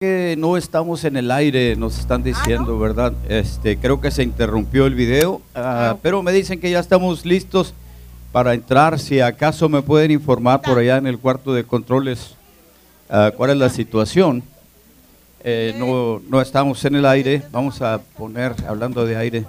[0.00, 3.12] que no estamos en el aire, nos están diciendo, ¿verdad?
[3.28, 7.74] Este, creo que se interrumpió el video, ah, pero me dicen que ya estamos listos
[8.32, 8.98] para entrar.
[8.98, 12.34] Si acaso me pueden informar por allá en el cuarto de controles
[13.10, 14.42] ah, cuál es la situación.
[15.44, 19.44] Eh, no, no estamos en el aire, vamos a poner, hablando de aire.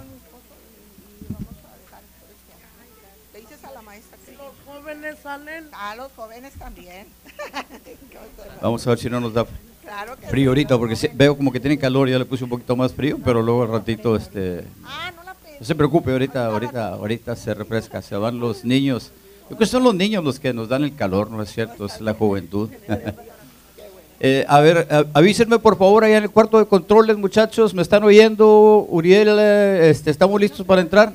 [3.32, 5.64] Le dices a la maestra que Los jóvenes salen.
[5.72, 7.06] a los jóvenes también.
[8.60, 9.46] Vamos a ver si no nos da
[9.92, 12.74] claro que frío ahorita, porque veo como que tiene calor, ya le puse un poquito
[12.74, 15.56] más frío, pero luego al ratito, este, Ah, no la pedí.
[15.60, 19.10] no se preocupe, ahorita, ahorita, ahorita se refresca, se van los niños.
[19.42, 21.84] Yo creo que son los niños los que nos dan el calor, ¿no es cierto?
[21.84, 22.70] Es la juventud.
[24.24, 28.04] Eh, a ver, avísenme por favor allá en el cuarto de controles, muchachos, ¿me están
[28.04, 28.86] oyendo?
[28.88, 29.36] Uriel,
[29.80, 31.12] este, ¿estamos listos para entrar?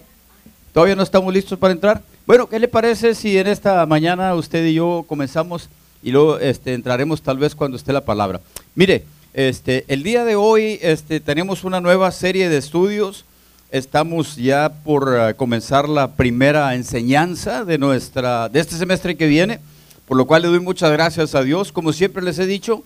[0.73, 2.01] ¿Todavía no estamos listos para entrar?
[2.25, 5.69] Bueno, ¿qué le parece si en esta mañana usted y yo comenzamos
[6.03, 8.41] y luego este, entraremos tal vez cuando esté la palabra?
[8.75, 9.03] Mire,
[9.33, 13.25] este, el día de hoy este, tenemos una nueva serie de estudios.
[13.71, 19.59] Estamos ya por eh, comenzar la primera enseñanza de, nuestra, de este semestre que viene,
[20.07, 21.71] por lo cual le doy muchas gracias a Dios.
[21.71, 22.83] Como siempre les he dicho,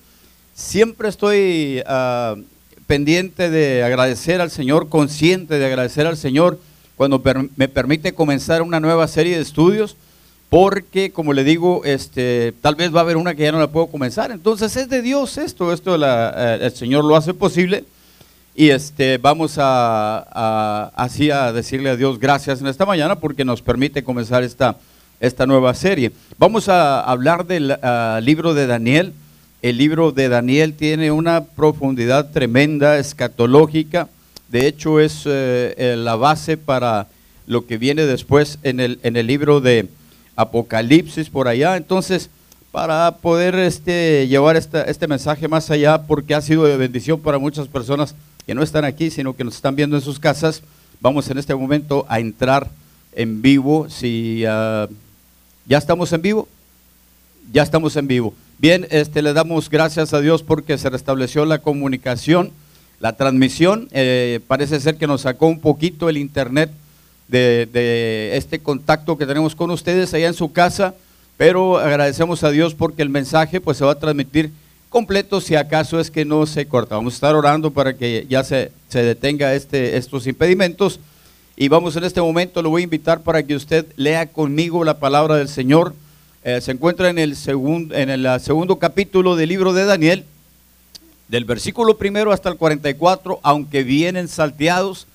[0.54, 2.36] siempre estoy ah,
[2.88, 6.60] pendiente de agradecer al Señor, consciente de agradecer al Señor
[6.98, 7.22] cuando
[7.56, 9.96] me permite comenzar una nueva serie de estudios,
[10.52, 13.72] porque como le digo, este, tal vez va a haber una que ya no la
[13.72, 14.32] puedo comenzar.
[14.32, 17.86] Entonces es de Dios esto, esto eh, el Señor lo hace posible.
[18.54, 23.46] Y este, vamos a, a- así a decirle a Dios gracias en esta mañana porque
[23.46, 24.76] nos permite comenzar esta,
[25.22, 26.12] esta nueva serie.
[26.38, 29.14] Vamos a hablar del ah, libro de Daniel.
[29.62, 34.10] El libro de Daniel tiene una profundidad tremenda, escatológica.
[34.50, 37.08] De hecho, es eh, eh, la base para
[37.48, 39.88] lo que viene después en el, en el libro de
[40.36, 41.78] Apocalipsis por allá.
[41.78, 42.30] Entonces,
[42.72, 47.38] para poder este, llevar esta- este mensaje más allá, porque ha sido de bendición para
[47.38, 50.64] muchas personas que no están aquí, sino que nos están viendo en sus casas,
[51.02, 52.70] vamos en este momento a entrar
[53.14, 53.88] en vivo.
[53.90, 54.88] Si ah,
[55.66, 56.48] ya estamos en vivo,
[57.52, 58.34] ya estamos en vivo.
[58.58, 62.52] Bien, este, le damos gracias a Dios porque se restableció la comunicación,
[63.00, 63.90] la transmisión.
[63.92, 66.72] Eh, parece ser que nos sacó un poquito el internet
[67.32, 70.94] de, este contacto que tenemos con ustedes allá en su casa,
[71.38, 74.52] pero agradecemos a Dios porque el mensaje pues se va a transmitir
[74.90, 76.96] completo si acaso es que no se corta.
[76.96, 81.00] Vamos a estar orando para que ya se, se detenga este, estos impedimentos.
[81.56, 85.00] Y vamos en este momento, lo voy a invitar para que usted lea conmigo la
[85.00, 85.96] palabra del Señor.
[86.44, 90.26] Eh, se encuentra en el, segundo, en el segundo capítulo del libro de Daniel,
[91.28, 95.08] del versículo primero hasta el 44, aunque vienen salteados.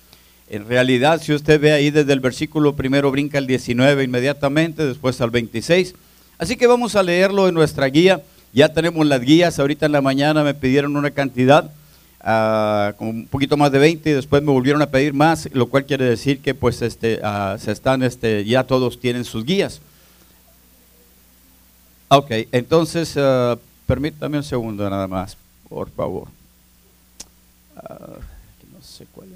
[0.49, 5.21] En realidad, si usted ve ahí desde el versículo primero, brinca el 19 inmediatamente, después
[5.21, 5.95] al 26.
[6.39, 8.23] Así que vamos a leerlo en nuestra guía.
[8.53, 11.71] Ya tenemos las guías, ahorita en la mañana me pidieron una cantidad,
[12.97, 15.85] como un poquito más de 20, y después me volvieron a pedir más, lo cual
[15.85, 19.81] quiere decir que pues este, ah, se están, este, ya todos tienen sus guías.
[22.09, 25.37] Ok, entonces, ah, permítame un segundo nada más,
[25.69, 26.29] por favor.
[27.75, 29.29] No sé cuál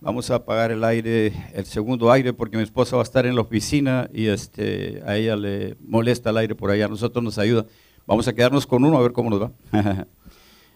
[0.00, 3.34] Vamos a apagar el aire, el segundo aire, porque mi esposa va a estar en
[3.34, 6.84] la oficina y este, a ella le molesta el aire por allá.
[6.84, 7.66] A nosotros nos ayuda.
[8.06, 9.52] Vamos a quedarnos con uno a ver cómo nos va.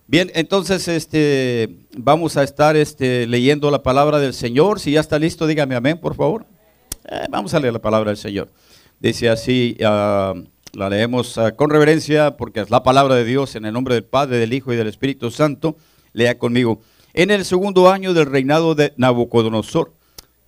[0.08, 4.80] Bien, entonces este, vamos a estar este, leyendo la palabra del Señor.
[4.80, 6.44] Si ya está listo, dígame amén, por favor.
[7.08, 8.50] Eh, vamos a leer la palabra del Señor.
[8.98, 10.34] Dice así, ah,
[10.72, 14.04] la leemos ah, con reverencia porque es la palabra de Dios en el nombre del
[14.04, 15.76] Padre, del Hijo y del Espíritu Santo.
[16.12, 16.80] Lea conmigo.
[17.14, 19.92] En el segundo año del reinado de Nabucodonosor,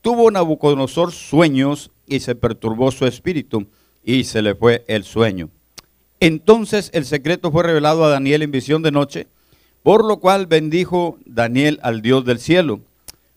[0.00, 3.66] tuvo Nabucodonosor sueños y se perturbó su espíritu
[4.02, 5.50] y se le fue el sueño.
[6.20, 9.26] Entonces el secreto fue revelado a Daniel en visión de noche,
[9.82, 12.81] por lo cual bendijo Daniel al Dios del cielo.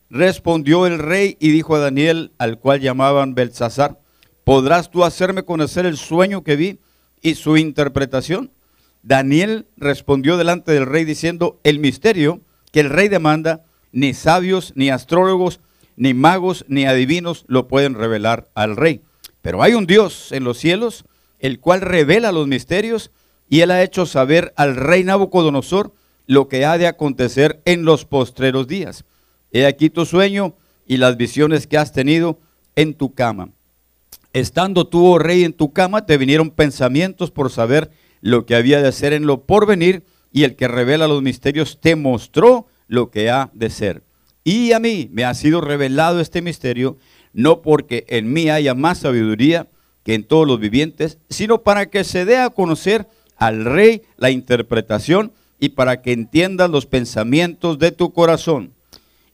[0.10, 4.00] Respondió el rey y dijo a Daniel, al cual llamaban Belsasar,
[4.46, 6.80] ¿podrás tú hacerme conocer el sueño que vi
[7.22, 8.52] y su interpretación?
[9.04, 12.40] Daniel respondió delante del rey diciendo, el misterio
[12.78, 15.62] que el rey demanda, ni sabios, ni astrólogos,
[15.96, 19.02] ni magos, ni adivinos lo pueden revelar al rey.
[19.42, 21.04] Pero hay un Dios en los cielos,
[21.40, 23.10] el cual revela los misterios,
[23.50, 25.92] y él ha hecho saber al rey Nabucodonosor
[26.28, 29.06] lo que ha de acontecer en los postreros días.
[29.52, 30.54] He aquí tu sueño
[30.86, 32.38] y las visiones que has tenido
[32.76, 33.50] en tu cama.
[34.34, 37.90] Estando tú, oh rey, en tu cama, te vinieron pensamientos por saber
[38.22, 41.96] lo que había de hacer en lo porvenir, y el que revela los misterios te
[41.96, 44.04] mostró lo que ha de ser.
[44.44, 46.98] Y a mí me ha sido revelado este misterio,
[47.34, 49.68] no porque en mí haya más sabiduría
[50.04, 54.30] que en todos los vivientes, sino para que se dé a conocer al rey la
[54.30, 58.74] interpretación y para que entiendas los pensamientos de tu corazón.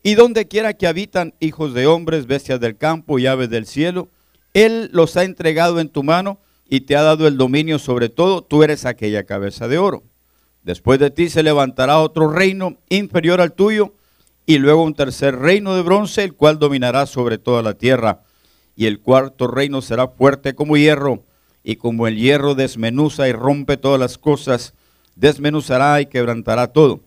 [0.01, 4.09] Y donde quiera que habitan hijos de hombres, bestias del campo y aves del cielo,
[4.53, 8.43] Él los ha entregado en tu mano y te ha dado el dominio sobre todo,
[8.43, 10.03] tú eres aquella cabeza de oro.
[10.63, 13.93] Después de ti se levantará otro reino inferior al tuyo
[14.45, 18.23] y luego un tercer reino de bronce, el cual dominará sobre toda la tierra.
[18.75, 21.23] Y el cuarto reino será fuerte como hierro,
[21.63, 24.73] y como el hierro desmenuza y rompe todas las cosas,
[25.15, 27.01] desmenuzará y quebrantará todo.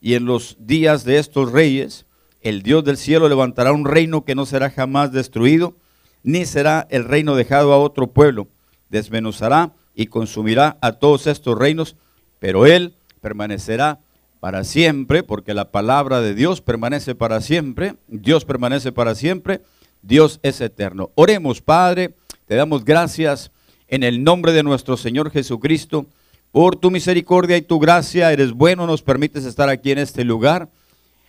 [0.00, 2.06] Y en los días de estos reyes,
[2.40, 5.76] el Dios del cielo levantará un reino que no será jamás destruido,
[6.22, 8.48] ni será el reino dejado a otro pueblo.
[8.90, 11.96] Desmenuzará y consumirá a todos estos reinos,
[12.38, 14.00] pero él permanecerá
[14.40, 19.60] para siempre, porque la palabra de Dios permanece para siempre, Dios permanece para siempre,
[20.02, 21.10] Dios es eterno.
[21.14, 22.14] Oremos, Padre,
[22.46, 23.50] te damos gracias
[23.88, 26.06] en el nombre de nuestro Señor Jesucristo,
[26.52, 30.68] por tu misericordia y tu gracia, eres bueno, nos permites estar aquí en este lugar.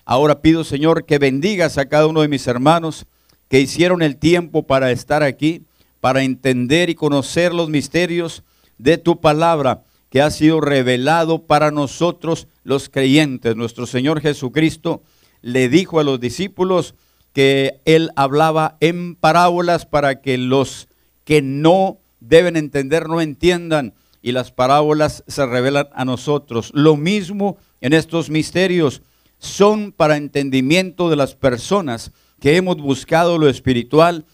[0.05, 3.05] Ahora pido, Señor, que bendigas a cada uno de mis hermanos
[3.49, 5.63] que hicieron el tiempo para estar aquí,
[5.99, 8.43] para entender y conocer los misterios
[8.77, 13.55] de tu palabra que ha sido revelado para nosotros los creyentes.
[13.55, 15.03] Nuestro Señor Jesucristo
[15.41, 16.95] le dijo a los discípulos
[17.33, 20.87] que él hablaba en parábolas para que los
[21.23, 26.71] que no deben entender no entiendan y las parábolas se revelan a nosotros.
[26.73, 29.01] Lo mismo en estos misterios
[29.37, 34.25] son para entendimiento de las personas que hemos buscado lo espiritual,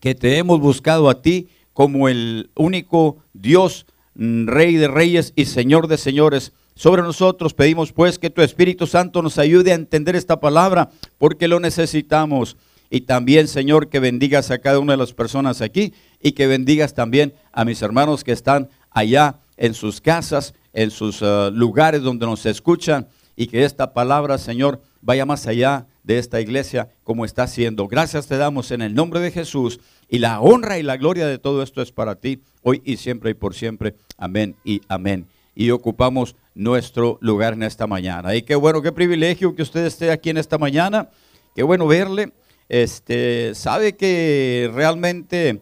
[0.00, 3.86] que te hemos buscado a ti como el único Dios
[4.18, 6.52] Rey de reyes y Señor de señores.
[6.74, 11.46] Sobre nosotros pedimos pues que tu Espíritu Santo nos ayude a entender esta palabra porque
[11.46, 12.56] lo necesitamos.
[12.90, 16.94] Y también, Señor, que bendigas a cada una de las personas aquí y que bendigas
[16.94, 22.26] también a mis hermanos que están allá en sus casas, en sus uh, lugares donde
[22.26, 23.06] nos escuchan
[23.36, 27.86] y que esta palabra, Señor, vaya más allá de esta iglesia como está haciendo.
[27.86, 31.38] Gracias te damos en el nombre de Jesús y la honra y la gloria de
[31.38, 33.94] todo esto es para ti, hoy y siempre y por siempre.
[34.16, 35.26] Amén y amén.
[35.54, 38.34] Y ocupamos nuestro lugar en esta mañana.
[38.34, 41.10] Y qué bueno, qué privilegio que usted esté aquí en esta mañana.
[41.54, 42.32] Qué bueno verle.
[42.68, 45.60] Este, sabe que realmente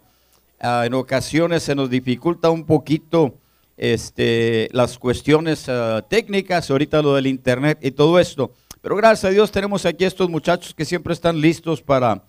[0.61, 3.35] ah, en ocasiones se nos dificulta un poquito
[3.77, 8.53] este, las cuestiones ah, técnicas, ahorita lo del internet y todo esto.
[8.81, 12.23] Pero gracias a Dios tenemos aquí estos muchachos que siempre están listos para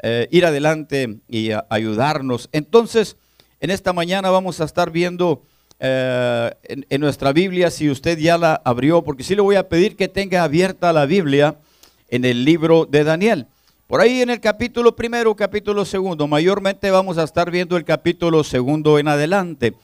[0.00, 2.48] eh, ir adelante y ayudarnos.
[2.52, 3.16] Entonces,
[3.60, 5.42] en esta mañana vamos a estar viendo
[5.80, 9.96] eh, en, nuestra Biblia, si usted ya la abrió, porque sí le voy a pedir
[9.96, 11.56] que tenga abierta la Biblia
[12.08, 13.46] en el libro de Daniel.
[13.86, 18.44] Por ahí en el capítulo primero, capítulo segundo, mayormente vamos a estar viendo el capítulo
[18.44, 19.74] segundo en adelante.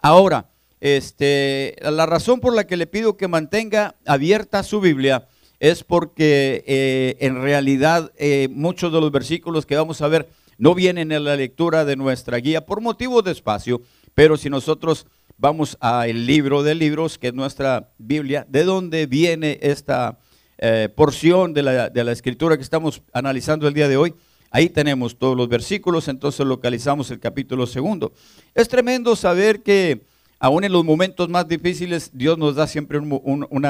[0.00, 0.46] Ahora,
[0.80, 5.26] este, la razón por la que le pido que mantenga abierta su Biblia
[5.64, 10.28] es porque eh, en realidad eh, muchos de los versículos que vamos a ver
[10.58, 13.80] no vienen en la lectura de nuestra guía por motivo de espacio,
[14.12, 15.06] pero si nosotros
[15.38, 20.18] vamos al libro de libros, que es nuestra Biblia, ¿de dónde viene esta
[20.58, 24.12] eh, porción de la, de la escritura que estamos analizando el día de hoy?
[24.50, 28.12] Ahí tenemos todos los versículos, entonces localizamos el capítulo segundo.
[28.54, 30.02] Es tremendo saber que
[30.38, 33.64] aún en los momentos más difíciles Dios nos da siempre un, un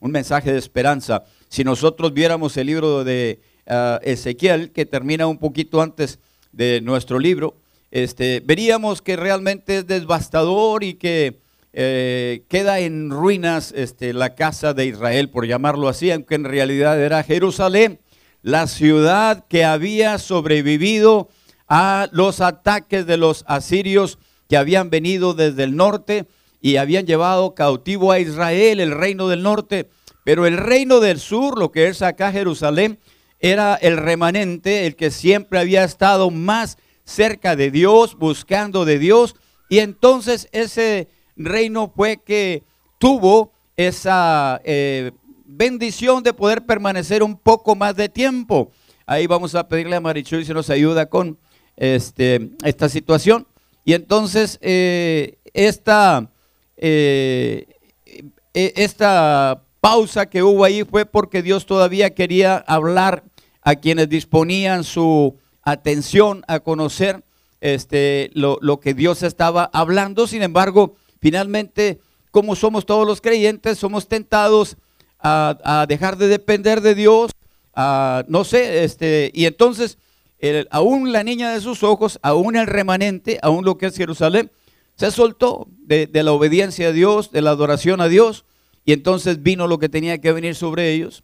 [0.00, 1.24] mensaje de esperanza.
[1.48, 6.18] Si nosotros viéramos el libro de ah, Ezequiel, que termina un poquito antes
[6.52, 7.54] de nuestro libro,
[7.90, 11.40] este, veríamos que realmente es devastador y que
[11.72, 17.00] eh, queda en ruinas este, la casa de Israel, por llamarlo así, aunque en realidad
[17.00, 18.00] era Jerusalén,
[18.42, 21.28] la ciudad que había sobrevivido
[21.68, 26.26] a los ataques de los asirios que habían venido desde el norte
[26.60, 29.88] y habían llevado cautivo a Israel, el reino del norte.
[30.24, 32.98] Pero el reino del sur, lo que es acá Jerusalén,
[33.40, 39.36] era el remanente, el que siempre había estado más cerca de Dios, buscando de Dios.
[39.68, 42.64] Y entonces ese reino fue que
[42.98, 45.12] tuvo esa eh,
[45.46, 48.70] bendición de poder permanecer un poco más de tiempo.
[49.06, 51.38] Ahí vamos a pedirle a Marichuy si nos ayuda con
[51.76, 53.46] este, esta situación.
[53.84, 56.30] Y entonces eh, esta,
[56.78, 57.66] eh,
[58.54, 63.24] e, esta pausa que hubo ahí fue porque Dios todavía quería hablar
[63.62, 67.22] a quienes disponían su atención a conocer
[67.60, 70.26] este, lo, que Dios estaba hablando.
[70.26, 74.76] Sin embargo, finalmente, como somos todos los creyentes, somos tentados
[75.20, 77.32] a, dejar de depender de Dios,
[77.76, 79.98] no sé, este, y entonces
[80.70, 84.50] aún la niña de sus ojos, aún el remanente, aún lo que es Jerusalén,
[84.98, 88.44] se soltó de, la obediencia a Dios, de la adoración a Dios,
[88.84, 91.22] y entonces vino lo que tenía que venir sobre ellos.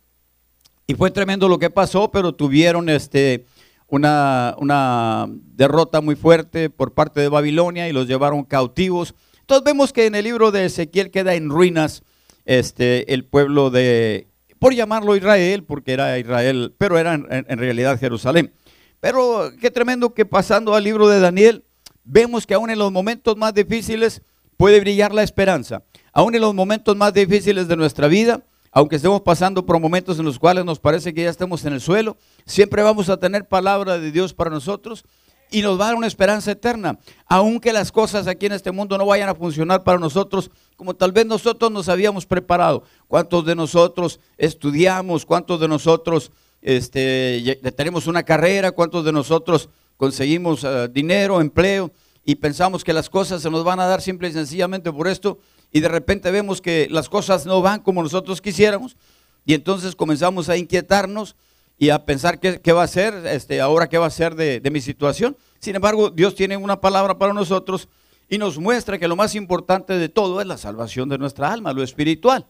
[0.87, 3.47] Y fue tremendo lo que pasó, pero tuvieron este,
[3.89, 9.15] una, una derrota muy fuerte por parte de Babilonia y los llevaron cautivos.
[9.41, 12.05] Entonces vemos que en el libro de Ezequiel queda en ruinas
[12.45, 14.29] este, el pueblo de,
[14.61, 18.53] por llamarlo Israel, porque era Israel, pero era en realidad Jerusalén.
[19.01, 21.65] Pero qué tremendo que pasando al libro de Daniel,
[22.05, 24.23] vemos que aún en los momentos más difíciles
[24.57, 25.83] puede brillar la esperanza.
[26.13, 30.25] Aún en los momentos más difíciles de nuestra vida, aunque estemos pasando por momentos en
[30.25, 33.99] los cuales nos parece que ya estamos en el suelo, siempre vamos a tener palabra
[33.99, 35.05] de Dios para nosotros
[35.51, 36.99] y nos va a dar una esperanza eterna.
[37.27, 41.13] Aunque las cosas aquí en este mundo no vayan a funcionar para nosotros como tal
[41.13, 42.83] vez nosotros nos habíamos preparado.
[43.07, 45.25] ¿Cuántos de nosotros estudiamos?
[45.25, 48.73] ¿Cuántos de nosotros este, tenemos una carrera?
[48.73, 51.93] ¿Cuántos de nosotros conseguimos eh, dinero, empleo?
[52.25, 55.39] Y pensamos que las cosas se nos van a dar simple y sencillamente por esto
[55.71, 58.97] y de repente vemos que las cosas no van como nosotros quisiéramos
[59.45, 61.37] y entonces comenzamos a inquietarnos
[61.77, 64.61] y a pensar qué, qué va a ser, este, ahora qué va a ser de,
[64.61, 65.37] de mi situación.
[65.59, 67.89] Sin embargo, Dios tiene una palabra para nosotros
[68.29, 71.73] y nos muestra que lo más importante de todo es la salvación de nuestra alma,
[71.73, 72.47] lo espiritual.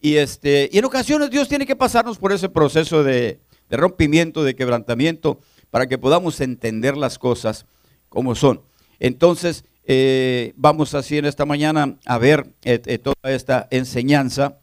[0.00, 3.40] Y, este, y en ocasiones Dios tiene que pasarnos por ese proceso de,
[3.70, 7.66] de rompimiento, de quebrantamiento, para que podamos entender las cosas
[8.08, 8.62] como son.
[8.98, 14.58] Entonces, eh, vamos así en esta mañana a ver eh, eh, toda esta enseñanza.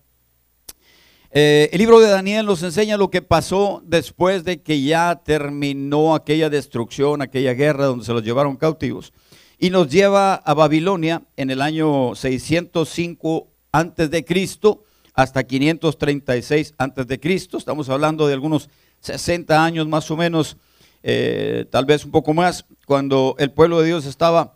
[1.36, 6.48] El libro de Daniel nos enseña lo que pasó después de que ya terminó aquella
[6.51, 9.13] destrucción, aquella guerra donde se los llevaron cautivos.
[9.57, 14.83] Y nos lleva a Babilonia en el año 605 antes de Cristo
[15.13, 17.57] hasta 536 antes de Cristo.
[17.57, 18.69] Estamos hablando de algunos
[19.01, 20.57] 60 años más o menos,
[21.03, 24.55] eh, tal vez un poco más, cuando el pueblo de Dios estaba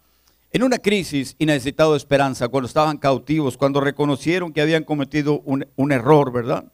[0.52, 5.68] en una crisis y necesitado esperanza, cuando estaban cautivos, cuando reconocieron que habían cometido un,
[5.76, 6.66] un error, ¿verdad?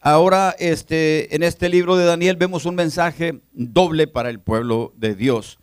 [0.00, 5.14] Ahora, este, en este libro de Daniel vemos un mensaje doble para el pueblo de
[5.14, 5.58] Dios.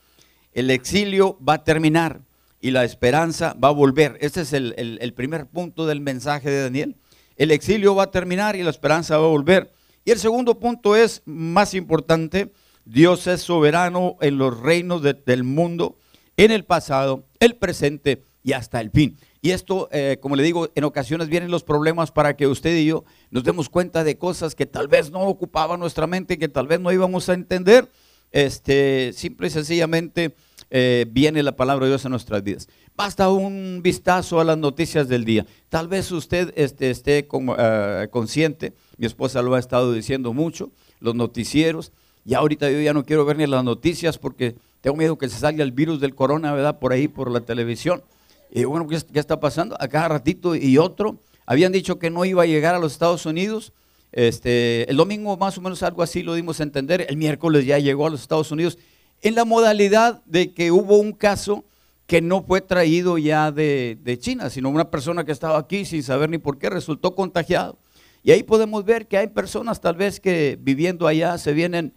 [0.54, 2.22] El exilio va a terminar
[2.62, 4.18] y la esperanza va a volver.
[4.22, 6.96] Ese es el- el primer punto del mensaje de Daniel.
[7.36, 9.72] El exilio va a terminar y la esperanza va a volver.
[10.06, 12.52] Y el segundo punto es más importante.
[12.90, 15.98] Dios es soberano en los reinos de- del mundo,
[16.38, 19.18] en el pasado, el presente y hasta el fin.
[19.42, 22.86] Y esto, eh, como le digo, en ocasiones vienen los problemas para que usted y
[22.86, 26.68] yo nos demos cuenta de cosas que tal vez no ocupaban nuestra mente, que tal
[26.68, 27.90] vez no íbamos a entender.
[28.32, 30.36] Este, simple y sencillamente
[30.70, 32.68] eh, viene la palabra de Dios en nuestras vidas.
[32.96, 35.46] Basta un vistazo a las noticias del día.
[35.70, 37.28] Tal vez usted este, esté
[37.58, 41.92] eh, consciente, mi esposa lo ha estado diciendo mucho, los noticieros.
[42.28, 45.40] Y ahorita yo ya no quiero ver ni las noticias porque tengo miedo que se
[45.40, 46.78] salga el virus del corona, ¿verdad?
[46.78, 48.04] Por ahí, por la televisión.
[48.52, 49.78] Y bueno, ¿qué, qué está pasando?
[49.80, 51.22] A cada ratito y otro.
[51.46, 53.72] Habían dicho que no iba a llegar a los Estados Unidos.
[54.12, 57.06] Este, el domingo más o menos algo así lo dimos a entender.
[57.08, 58.78] El miércoles ya llegó a los Estados Unidos.
[59.22, 61.64] En la modalidad de que hubo un caso
[62.08, 66.04] que no fue traído ya de, de China, sino una persona que estaba aquí sin
[66.04, 67.78] saber ni por qué resultó contagiado.
[68.22, 71.94] Y ahí podemos ver que hay personas tal vez que viviendo allá se vienen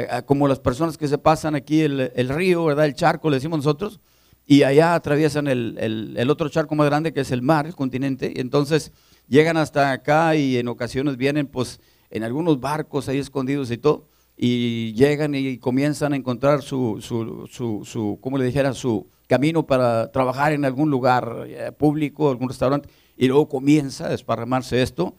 [0.00, 2.86] eh, como las personas que se pasan aquí el, el río, ¿verdad?
[2.86, 4.00] El charco, le decimos nosotros,
[4.46, 7.74] y allá atraviesan el, el- el otro charco más grande que es el mar, el
[7.76, 8.92] continente, y entonces
[9.28, 11.80] llegan hasta acá y en ocasiones vienen pues
[12.10, 14.06] en algunos barcos ahí escondidos y todo,
[14.36, 18.72] y llegan y comienzan a encontrar su, su, su, su ¿cómo le dijera?
[18.74, 24.08] Su camino para trabajar en algún lugar eh, público, algún restaurante, y luego comienza a
[24.10, 25.14] desparramarse esto.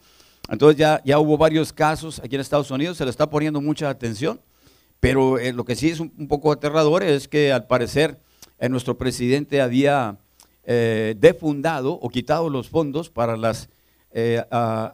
[0.50, 3.88] Entonces ya, ya hubo varios casos aquí en Estados Unidos, se le está poniendo mucha
[3.88, 4.38] atención,
[5.04, 8.18] pero eh, lo que sí es un, poco aterrador es que al parecer
[8.58, 10.16] eh, nuestro presidente había
[10.64, 13.68] eh, defundado o quitado los fondos para las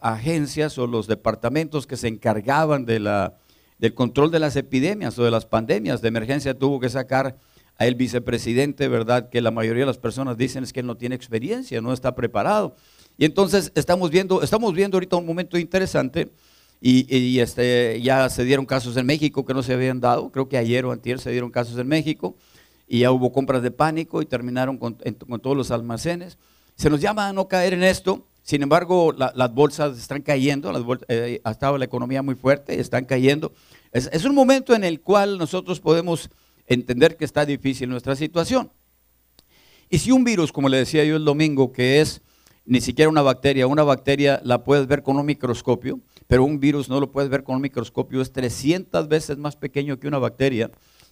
[0.02, 3.36] agencias o los departamentos que se encargaban de la,
[3.78, 6.58] del control de las epidemias o de las pandemias de emergencia.
[6.58, 7.36] Tuvo que sacar
[7.76, 9.28] a el vicepresidente, ¿verdad?
[9.28, 12.16] Que la mayoría de las personas dicen es que él no tiene experiencia, no está
[12.16, 12.74] preparado.
[13.16, 16.32] Y entonces estamos viendo, estamos viendo ahorita un momento interesante
[16.80, 20.56] y, este, ya se dieron casos en México que no se habían dado, creo que
[20.56, 22.36] ayer o antier se dieron casos en México
[22.88, 26.38] y ya hubo compras de pánico y terminaron con, todos los almacenes.
[26.76, 30.72] Se nos llama a no caer en esto, sin embargo la- las bolsas están cayendo,
[30.72, 33.52] las bol- eh, ha estado la economía muy fuerte, están cayendo.
[33.92, 36.30] Es, es un momento en el cual nosotros podemos
[36.66, 38.70] entender que está difícil nuestra situación.
[39.90, 42.22] Y si un virus, como le decía yo el domingo, que es
[42.64, 46.88] ni siquiera una bacteria, una bacteria la puedes ver con un microscopio, pero un virus
[46.88, 50.70] no lo puedes ver con un microscopio, es 300 veces más pequeño que una bacteria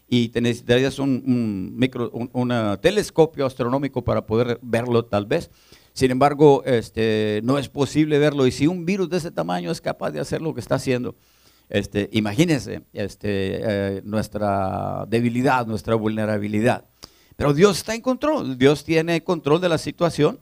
[0.08, 5.50] y te necesitarías un, micro, un telescopio astronómico para poder verlo tal vez.
[5.92, 9.80] Sin embargo, este, no es posible verlo y si un virus de ese tamaño es
[9.80, 11.16] capaz de hacer lo que está haciendo,
[11.68, 16.84] este, imagínense este, eh, nuestra debilidad, nuestra vulnerabilidad.
[17.34, 20.38] Pero Dios está en control, Dios tiene control de la situación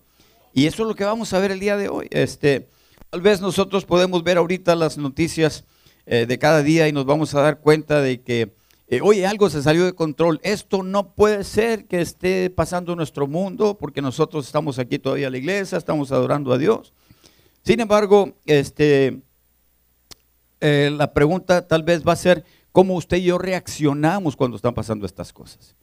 [0.53, 2.09] y eso es lo que vamos a ver el día de hoy.
[2.11, 2.69] Este,
[3.11, 5.65] tal vez nosotros podemos ver ahorita las noticias
[6.07, 8.55] eh, de cada día y nos vamos a dar cuenta de que,
[8.89, 10.41] eh, oye, algo se salió de control.
[10.43, 15.27] Esto no puede ser que esté pasando en nuestro mundo porque nosotros estamos aquí todavía
[15.27, 16.93] en la iglesia, estamos adorando a Dios.
[17.63, 19.21] Sin embargo, este,
[20.61, 24.75] eh, la pregunta tal vez va a ser cómo usted y yo reaccionamos cuando están
[24.75, 25.75] pasando estas cosas.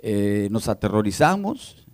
[0.00, 1.86] Eh, nos aterrorizamos,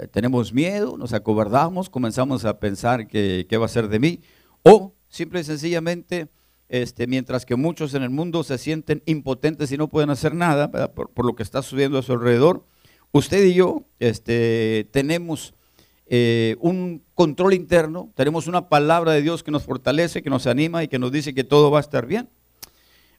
[0.00, 4.20] eh, tenemos miedo, nos acobardamos, comenzamos a pensar que qué va a ser de mí,
[4.62, 6.28] o simple y sencillamente,
[6.68, 10.70] este, mientras que muchos en el mundo se sienten impotentes y no pueden hacer nada
[10.70, 12.66] por, lo que está sucediendo a su alrededor,
[13.12, 15.54] usted y yo este, tenemos
[16.06, 20.82] eh, un control interno, tenemos una palabra de Dios que nos fortalece, que nos anima
[20.82, 22.28] y que nos dice que todo va a estar bien.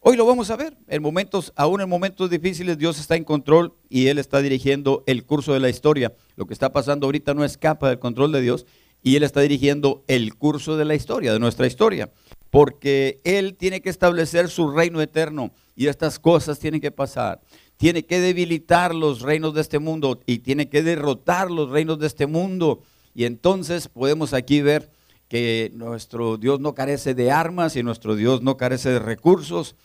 [0.07, 0.77] Hoy lo vamos a ver.
[0.87, 5.25] En momentos, aún en momentos difíciles, Dios está en control y Él está dirigiendo el
[5.25, 6.13] curso de la historia.
[6.35, 8.67] Lo que está pasando ahorita no escapa del control de Dios
[9.01, 12.11] y Él está dirigiendo el curso de la historia, de nuestra historia.
[12.51, 17.41] Porque Él tiene que establecer su reino eterno y estas cosas tienen que pasar
[17.77, 22.07] tiene que debilitar los reinos de este mundo y tiene que derrotar los reinos de
[22.07, 22.83] este mundo.
[23.13, 24.91] Y entonces podemos aquí ver
[25.27, 29.75] que nuestro Dios no carece de armas y nuestro Dios no carece de recursos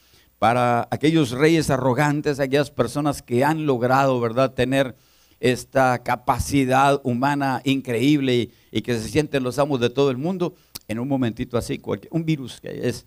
[0.41, 4.97] para aquellos reyes arrogantes, aquellas personas que han logrado, ¿verdad?, tener
[5.39, 10.57] esta capacidad humana increíble y, que se sienten los amos de todo el mundo,
[10.89, 11.81] en un momentito así,
[12.11, 13.07] un virus que es,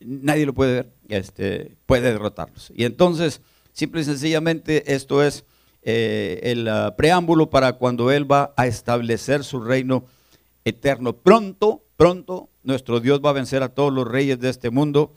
[0.00, 2.70] nadie lo puede ver, este, puede derrotarlos.
[2.76, 3.40] Y entonces,
[3.74, 5.44] Simple y sencillamente esto es
[5.82, 10.04] eh, el uh, preámbulo para cuando Él va a establecer su reino
[10.64, 11.16] eterno.
[11.16, 15.12] Pronto, pronto, nuestro Dios va a vencer a todos los reyes de este mundo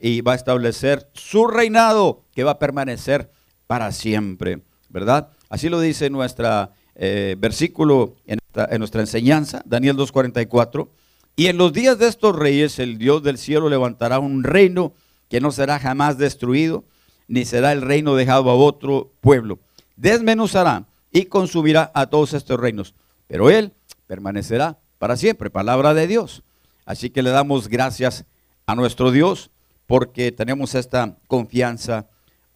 [0.00, 3.30] y va a establecer su reinado que va a permanecer
[3.66, 5.28] para siempre, ¿verdad?
[5.48, 10.88] Así lo dice nuestra eh, versículo en, en nuestra enseñanza, Daniel 2.44.
[11.36, 14.92] Y en los días de estos reyes, el Dios del cielo levantará un reino
[15.28, 16.84] que no será jamás destruido
[17.28, 19.58] ni será el reino dejado a otro pueblo.
[19.96, 22.94] Desmenuzará y consumirá a todos estos reinos,
[23.26, 23.72] pero él
[24.06, 26.42] permanecerá para siempre, palabra de Dios.
[26.84, 28.24] Así que le damos gracias
[28.66, 29.50] a nuestro Dios
[29.86, 32.06] porque tenemos esta confianza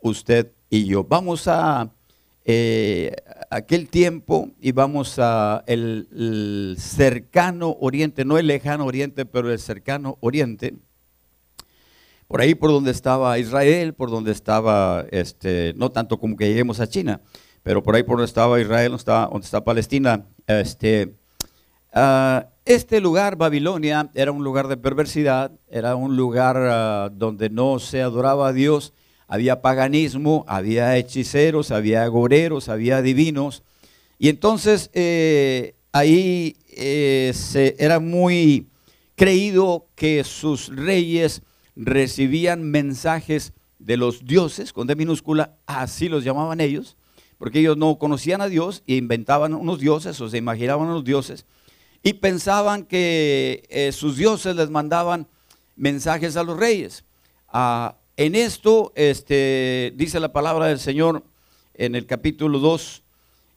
[0.01, 1.05] usted y yo.
[1.05, 1.91] Vamos a
[2.45, 3.15] eh,
[3.51, 10.17] aquel tiempo y vamos a el, cercano oriente, no el lejano oriente, pero el cercano
[10.21, 10.75] oriente
[12.27, 16.79] por ahí por donde estaba Israel, por donde estaba, este, no tanto como que lleguemos
[16.79, 17.23] a China,
[17.63, 21.15] pero por ahí por donde estaba Israel, donde está, donde está Palestina, este,
[21.95, 27.79] uh, este lugar, Babilonia, era un lugar de perversidad, era un lugar uh, donde no
[27.79, 28.93] se adoraba a Dios,
[29.27, 33.63] había paganismo, había hechiceros, había agoreros, había divinos,
[34.19, 38.69] y entonces eh, ahí eh, se, era muy
[39.17, 41.41] creído que sus reyes
[41.75, 46.99] recibían mensajes de los dioses, con D minúscula, así los llamaban ellos,
[47.39, 51.47] porque ellos no conocían a Dios e inventaban unos dioses o se imaginaban unos dioses
[52.09, 55.27] y pensaban que eh, sus dioses les mandaban
[55.77, 57.05] mensajes a los reyes.
[57.49, 61.23] Ah, en esto este, dice la palabra del Señor
[61.75, 63.03] en el capítulo 2,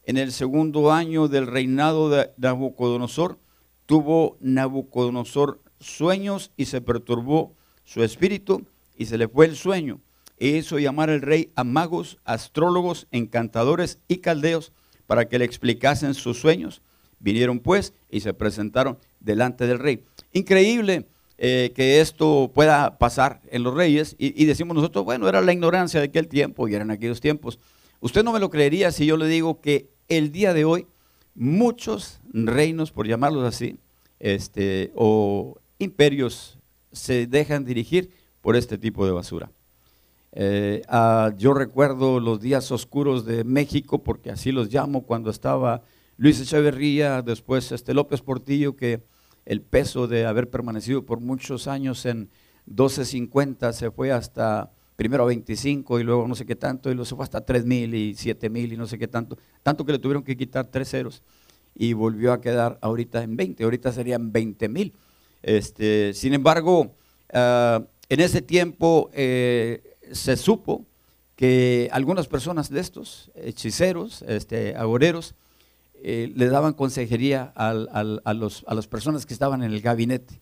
[0.04, 3.38] en el segundo año del reinado de Nabucodonosor,
[3.86, 8.66] tuvo Nabucodonosor sueños y se perturbó su espíritu
[8.98, 9.98] y se le fue el sueño.
[10.36, 14.72] E hizo llamar el rey a magos, astrólogos, encantadores y caldeos
[15.06, 16.82] para que le explicasen sus sueños.
[17.22, 20.04] Vinieron pues y se presentaron delante del rey.
[20.32, 21.06] Increíble
[21.38, 26.00] eh, que esto pueda pasar en los reyes y, decimos nosotros, bueno, era la ignorancia
[26.00, 27.58] de aquel tiempo y eran aquellos tiempos.
[28.00, 30.86] Usted no me lo creería si yo le digo que el día de hoy
[31.34, 33.76] muchos reinos, por llamarlos así,
[34.20, 36.58] este, o imperios
[36.92, 39.50] se dejan dirigir por este tipo de basura.
[40.32, 45.82] Eh, ah, yo recuerdo los días oscuros de México, porque así los llamo, cuando estaba
[46.16, 49.02] Luis Echeverría, después este López Portillo, que
[49.44, 52.28] el peso de haber permanecido por muchos años en
[52.68, 57.06] 12.50 se fue hasta primero a 25 y luego no sé qué tanto, y luego
[57.06, 60.22] se fue hasta 3.000 y 7.000 y no sé qué tanto, tanto que le tuvieron
[60.22, 61.22] que quitar tres ceros
[61.74, 64.92] y volvió a quedar ahorita en 20, ahorita serían 20.000.
[65.42, 66.94] Este, sin embargo,
[67.32, 70.84] uh, en ese tiempo eh, se supo
[71.34, 75.34] que algunas personas de estos, hechiceros, este, agoreros,
[76.04, 79.80] eh, le daban consejería al- al- a, los- a las personas que estaban en el
[79.80, 80.40] gabinete.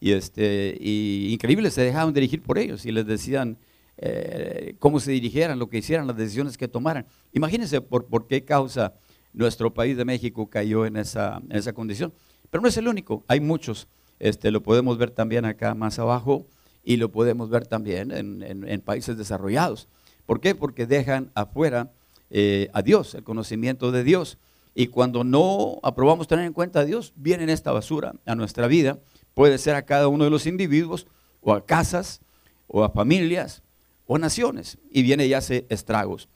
[0.00, 3.56] Y, este, y increíble, se dejaban dirigir por ellos y les decían
[3.96, 7.06] eh, cómo se dirigieran, lo que hicieran, las decisiones que tomaran.
[7.32, 8.94] Imagínense por, por qué causa
[9.32, 12.12] nuestro país de México cayó en esa, en esa condición.
[12.50, 13.86] Pero no es el único, hay muchos.
[14.18, 16.46] Este, lo podemos ver también acá más abajo
[16.84, 19.88] y lo podemos ver también en, en- en países desarrollados.
[20.26, 20.54] ¿Por qué?
[20.54, 21.90] Porque dejan afuera
[22.30, 24.38] eh, a Dios, el conocimiento de Dios.
[24.74, 28.98] Y cuando no aprobamos tener en cuenta a Dios, viene esta basura a nuestra vida.
[29.34, 31.06] Puede ser a cada uno de los individuos,
[31.40, 32.20] o a casas,
[32.66, 33.62] o a familias,
[34.06, 34.78] o a naciones.
[34.90, 36.28] Y viene y hace estragos.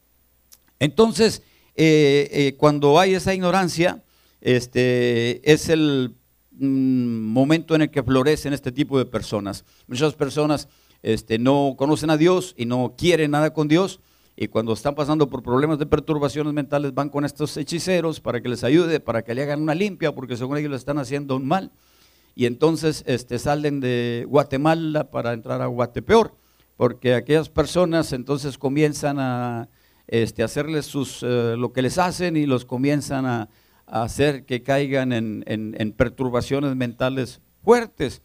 [0.78, 1.42] Entonces,
[1.74, 4.04] eh, eh, cuando hay esa ignorancia,
[4.40, 6.14] este, es el
[6.52, 9.64] mm, momento en el que florecen este tipo de personas.
[9.88, 10.68] Muchas personas
[11.02, 14.00] este, no conocen a Dios y no quieren nada con Dios.
[14.40, 18.48] Y cuando están pasando por problemas de perturbaciones mentales, van con estos hechiceros para que
[18.48, 21.44] les ayude, para que le hagan una limpia, porque según ellos le están haciendo un
[21.44, 21.72] mal.
[22.36, 26.36] Y entonces este, salen de Guatemala para entrar a Guatepeor,
[26.76, 29.70] porque aquellas personas entonces comienzan a
[30.06, 33.48] este, hacerles sus, eh, lo que les hacen y los comienzan a,
[33.86, 38.20] hacer que caigan en perturbaciones mentales fuertes.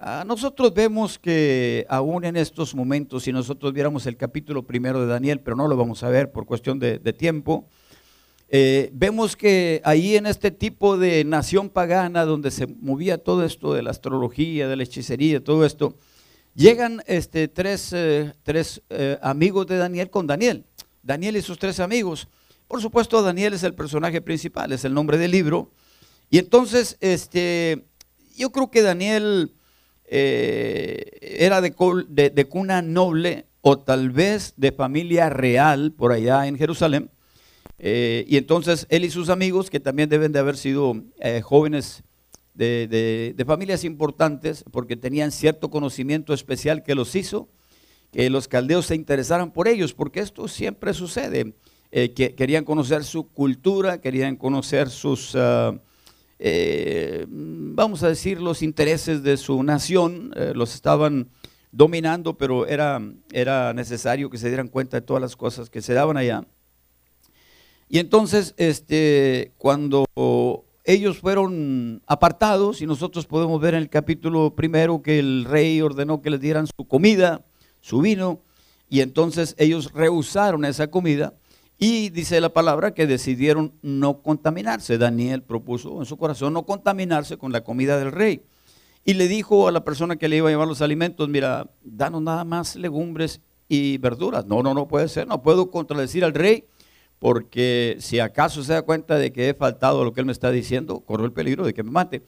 [0.00, 5.08] Ah, nosotros vemos que aún en estos momentos, si nosotros viéramos el capítulo primero de
[5.08, 7.68] Daniel, pero no lo vamos a ver por cuestión de, tiempo,
[8.48, 13.74] eh, vemos que ahí en este tipo de nación pagana donde se movía todo esto
[13.74, 15.96] de la astrología, de la hechicería, todo esto,
[16.54, 20.64] llegan este, tres, eh, tres, eh, amigos de Daniel con Daniel.
[21.02, 22.28] Daniel y sus tres amigos.
[22.68, 25.72] Por supuesto, Daniel es el personaje principal, es el nombre del libro.
[26.30, 27.84] Y entonces, este,
[28.36, 29.54] yo creo que Daniel
[30.10, 31.72] eh, era de,
[32.48, 37.10] cuna noble o tal vez de familia real por allá en Jerusalén.
[37.78, 42.02] Eh, y entonces él y sus amigos, que también deben de haber sido eh, jóvenes
[42.54, 47.48] de, familias importantes, porque tenían cierto conocimiento especial que los hizo,
[48.10, 51.54] que los caldeos se interesaran por ellos, porque esto siempre sucede.
[51.90, 55.80] Que querían conocer su cultura, querían conocer sus, ah,
[56.38, 61.28] eh, vamos a decir, los intereses de su nación, eh, los estaban
[61.72, 63.00] dominando, pero era,
[63.32, 66.44] era necesario que se dieran cuenta de todas las cosas que se daban allá.
[67.88, 70.06] Y entonces, este, cuando
[70.84, 76.22] ellos fueron apartados, y nosotros podemos ver en el capítulo primero que el rey ordenó
[76.22, 77.44] que les dieran su comida,
[77.80, 78.40] su vino,
[78.88, 81.34] y entonces ellos rehusaron esa comida,
[81.78, 84.98] y dice la palabra que decidieron no contaminarse.
[84.98, 88.42] Daniel propuso en su corazón no contaminarse con la comida del rey.
[89.04, 92.20] Y le dijo a la persona que le iba a llevar los alimentos, mira, danos
[92.20, 94.44] nada más legumbres y verduras.
[94.44, 96.64] No, no, no puede ser, no puedo contradecir al rey,
[97.20, 100.32] porque si acaso se da cuenta de que he faltado a lo que él me
[100.32, 102.22] está diciendo, corro el peligro de que me mate.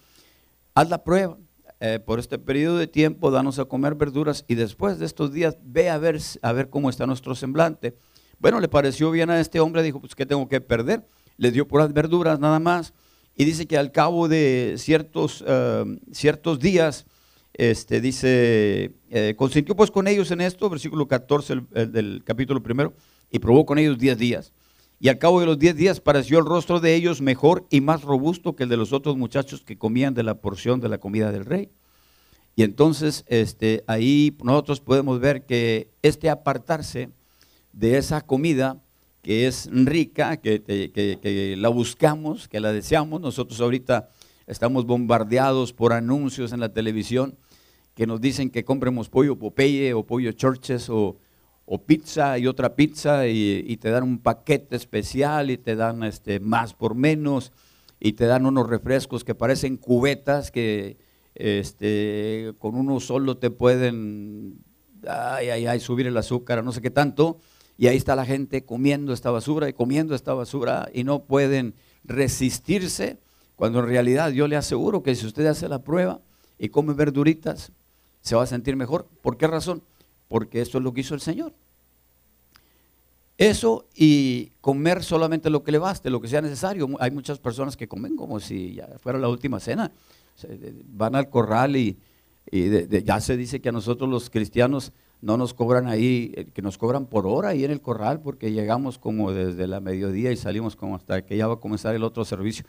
[0.74, 1.36] Haz la prueba.
[1.80, 5.56] eh, por este periodo de tiempo, danos a comer verduras y después de estos días
[5.62, 7.96] ve a ver, a ver cómo está nuestro semblante.
[8.40, 11.06] Bueno, le pareció bien a este hombre, dijo, pues ¿qué tengo que perder?
[11.36, 12.92] Le dio puras verduras nada más.
[13.36, 17.06] Y dice que al cabo de ciertos, eh, ciertos días,
[17.52, 22.62] este, dice, eh, consintió pues con ellos en esto, versículo 14 el- el del capítulo
[22.62, 22.94] primero,
[23.30, 24.52] y probó con ellos 10 días.
[24.98, 28.02] Y al cabo de los 10 días pareció el rostro de ellos mejor y más
[28.02, 31.30] robusto que el de los otros muchachos que comían de la porción de la comida
[31.32, 31.70] del rey.
[32.56, 37.10] Y entonces este, ahí nosotros podemos ver que este apartarse
[37.72, 38.82] de esa comida
[39.22, 43.20] que es rica, que, que- la buscamos, que la deseamos.
[43.20, 44.08] Nosotros ahorita
[44.46, 47.36] estamos bombardeados por anuncios en la televisión
[47.94, 51.18] que nos dicen que compremos pollo Popeye o pollo Churches o,
[51.66, 56.02] o pizza y otra pizza y, y te dan un paquete especial y te dan
[56.02, 57.52] este, más por menos
[57.98, 60.96] y te dan unos refrescos que parecen cubetas que
[61.34, 64.64] este, con uno solo te pueden
[65.06, 67.38] ay, ay, ay, subir el azúcar, no sé qué tanto.
[67.80, 71.72] Y ahí está la gente comiendo esta basura y comiendo esta basura y no pueden
[72.04, 73.16] resistirse,
[73.56, 76.20] cuando en realidad yo le aseguro que si usted hace la prueba
[76.58, 77.72] y come verduritas,
[78.20, 79.06] se va a sentir mejor.
[79.22, 79.82] ¿Por qué razón?
[80.28, 81.54] Porque esto es lo que hizo el Señor.
[83.38, 86.86] Eso y comer solamente lo que le baste, lo que sea necesario.
[86.98, 89.90] Hay muchas personas que comen como si ya fuera la última cena.
[90.92, 91.96] Van al corral y,
[92.52, 96.78] ya se dice que a nosotros los cristianos no nos cobran ahí, eh, que nos
[96.78, 100.76] cobran por hora ahí en el corral porque llegamos como desde la mediodía y salimos
[100.76, 102.64] como hasta que ya va a comenzar el otro servicio.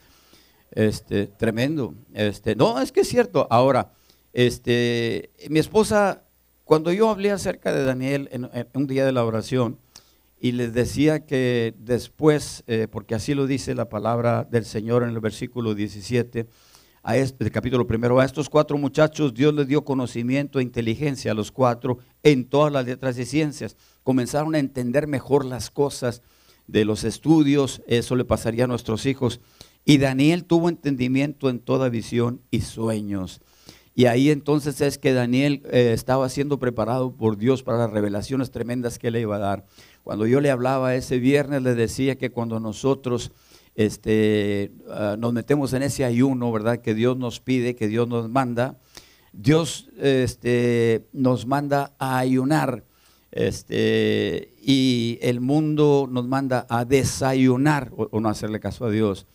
[0.71, 1.93] Este, tremendo.
[2.13, 3.47] Este, no, es que es cierto.
[3.49, 3.91] Ahora,
[4.33, 6.23] este, mi esposa,
[6.63, 9.77] cuando yo hablé acerca de Daniel en, un día de la oración,
[10.43, 15.09] y les decía que después, eh, porque así lo dice la palabra del Señor en
[15.09, 16.47] el versículo 17,
[17.03, 17.15] a
[17.51, 21.97] capítulo primero, a estos cuatro muchachos Dios les dio conocimiento e inteligencia a los cuatro
[22.21, 23.75] en todas las letras y ciencias.
[24.03, 26.21] Comenzaron a entender mejor las cosas
[26.67, 29.41] de los estudios, eso le pasaría a nuestros hijos.
[29.83, 33.41] Y Daniel tuvo entendimiento en toda visión y sueños.
[33.95, 38.51] Y ahí entonces es que Daniel eh, estaba siendo preparado por Dios para las revelaciones
[38.51, 39.65] tremendas que le iba a dar.
[40.03, 43.31] Cuando yo le hablaba ese viernes, le decía que cuando nosotros
[43.75, 46.79] este, ah, nos metemos en ese ayuno, ¿verdad?
[46.79, 48.77] Que Dios nos pide, que Dios nos manda,
[49.33, 52.83] Dios este, nos manda a ayunar.
[53.31, 59.25] Este, y el mundo nos manda a desayunar o, no hacerle caso a Dios.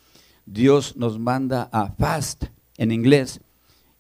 [0.45, 2.45] Dios nos manda a fast
[2.77, 3.41] en inglés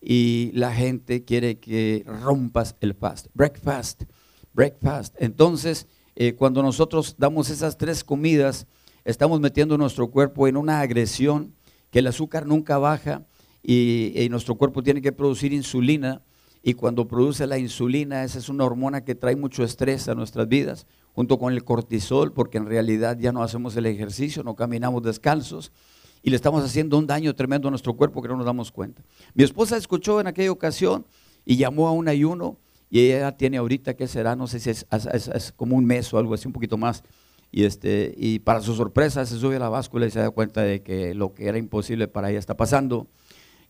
[0.03, 3.29] y la gente quiere que rompas el fast.
[3.33, 4.03] Breakfast,
[4.53, 5.14] breakfast.
[5.18, 8.66] Entonces, eh, cuando nosotros damos esas tres comidas,
[9.07, 11.55] estamos metiendo nuestro cuerpo en una agresión
[11.90, 13.25] que el azúcar nunca baja
[13.62, 16.23] y, nuestro cuerpo tiene que producir insulina
[16.62, 20.49] y cuando produce la insulina, esa es una hormona que trae mucho estrés a nuestras
[20.49, 25.05] vidas, junto con el cortisol, porque en realidad ya no hacemos el ejercicio, no caminamos
[25.05, 25.71] descalzos
[26.25, 29.03] y le estamos haciendo un daño tremendo a nuestro cuerpo que no nos damos cuenta.
[29.35, 31.07] Mi esposa escuchó en aquella ocasión
[31.45, 32.59] y llamó a un ayuno
[32.90, 34.35] y ella tiene ahorita, ¿qué será?
[34.35, 34.87] No sé si es,
[35.55, 37.05] como un mes o algo así, un poquito más.
[37.57, 40.61] Y, este, y para su sorpresa se sube a la báscula y se da cuenta
[40.61, 43.09] de que lo que era imposible para ella está pasando.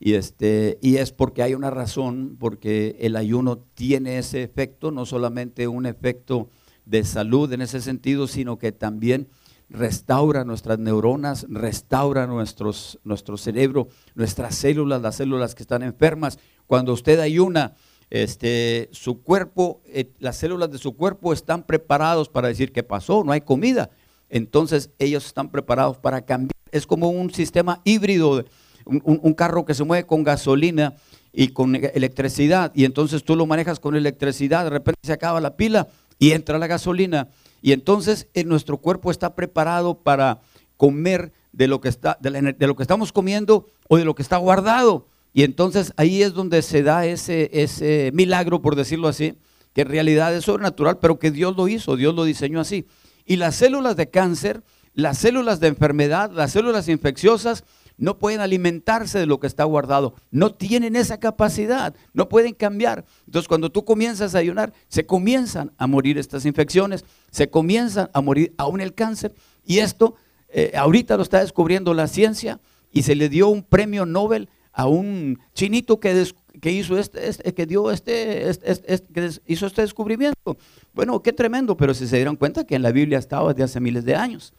[0.01, 5.07] Y, este, y es porque hay una razón, porque el ayuno tiene ese efecto, no
[5.07, 6.51] solamente un efecto
[6.85, 9.29] de salud en ese sentido, sino que también
[9.71, 16.41] restaura nuestras neuronas, restaura nuestros, nuestro cerebro, nuestras células, las células que están enfermas.
[16.67, 17.77] Cuando usted ayuna,
[18.11, 23.25] este, su cuerpo, eh, las células de su cuerpo están preparados para decir que pasó,
[23.25, 23.91] no hay comida.
[24.29, 26.53] Entonces ellos están preparados para cambiar.
[26.73, 28.45] Es como un sistema híbrido,
[28.85, 30.95] un, un, carro que se mueve con gasolina
[31.33, 32.73] y con electricidad.
[32.75, 35.89] Y entonces tú lo manejas con electricidad, de repente se acaba la pila
[36.19, 37.29] y entra la gasolina.
[37.63, 40.41] Y entonces en nuestro cuerpo está preparado para
[40.77, 44.37] comer de lo que, está, de lo que estamos comiendo o de lo que está
[44.37, 45.07] guardado.
[45.37, 49.35] Y entonces ahí es donde se da ese, ese milagro, por decirlo así,
[49.75, 52.87] que en realidad es sobrenatural, pero que Dios lo hizo, Dios lo diseñó así.
[53.27, 54.63] Y las células de cáncer,
[54.95, 57.65] las células de enfermedad, las células infecciosas,
[57.99, 63.05] no pueden alimentarse de lo que está guardado, no tienen esa capacidad, no pueden cambiar.
[63.27, 68.23] Entonces cuando tú comienzas a ayunar, se comienzan a morir estas infecciones, se comienzan a
[68.23, 69.35] morir aún el cáncer.
[69.67, 70.15] Y esto
[70.49, 72.59] eh, ahorita lo está descubriendo la ciencia
[72.91, 76.27] y se le dio un premio Nobel a un chinito que,
[76.61, 80.59] que hizo este, este, que dio este, este, que hizo este descubrimiento.
[80.93, 83.81] Bueno, qué tremendo, pero si se dieron cuenta que en la Biblia estaba desde hace
[83.81, 84.53] miles de años.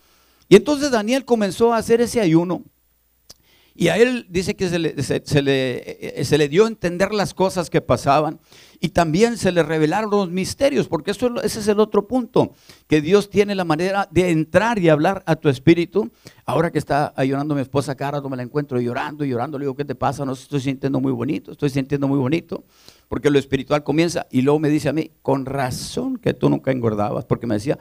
[0.49, 2.63] Y entonces Daniel comenzó a hacer ese ayuno
[3.80, 7.36] y a él dice que se le, se, le, se le, dio a entender las
[7.36, 8.40] cosas que pasaban
[8.80, 12.54] y también se le revelaron los misterios, porque eso, ese es el otro punto,
[12.88, 16.10] que Dios tiene la manera de entrar y hablar a tu espíritu.
[16.44, 19.66] Ahora que está llorando mi esposa, cara, no me la encuentro llorando y llorando, le
[19.66, 20.26] digo, ¿qué te pasa?
[20.26, 22.63] No estoy sintiendo muy bonito, estoy sintiendo muy bonito,
[23.08, 26.72] porque lo espiritual comienza y luego me dice a mí, con razón que tú nunca
[26.72, 27.78] engordabas, porque me decía,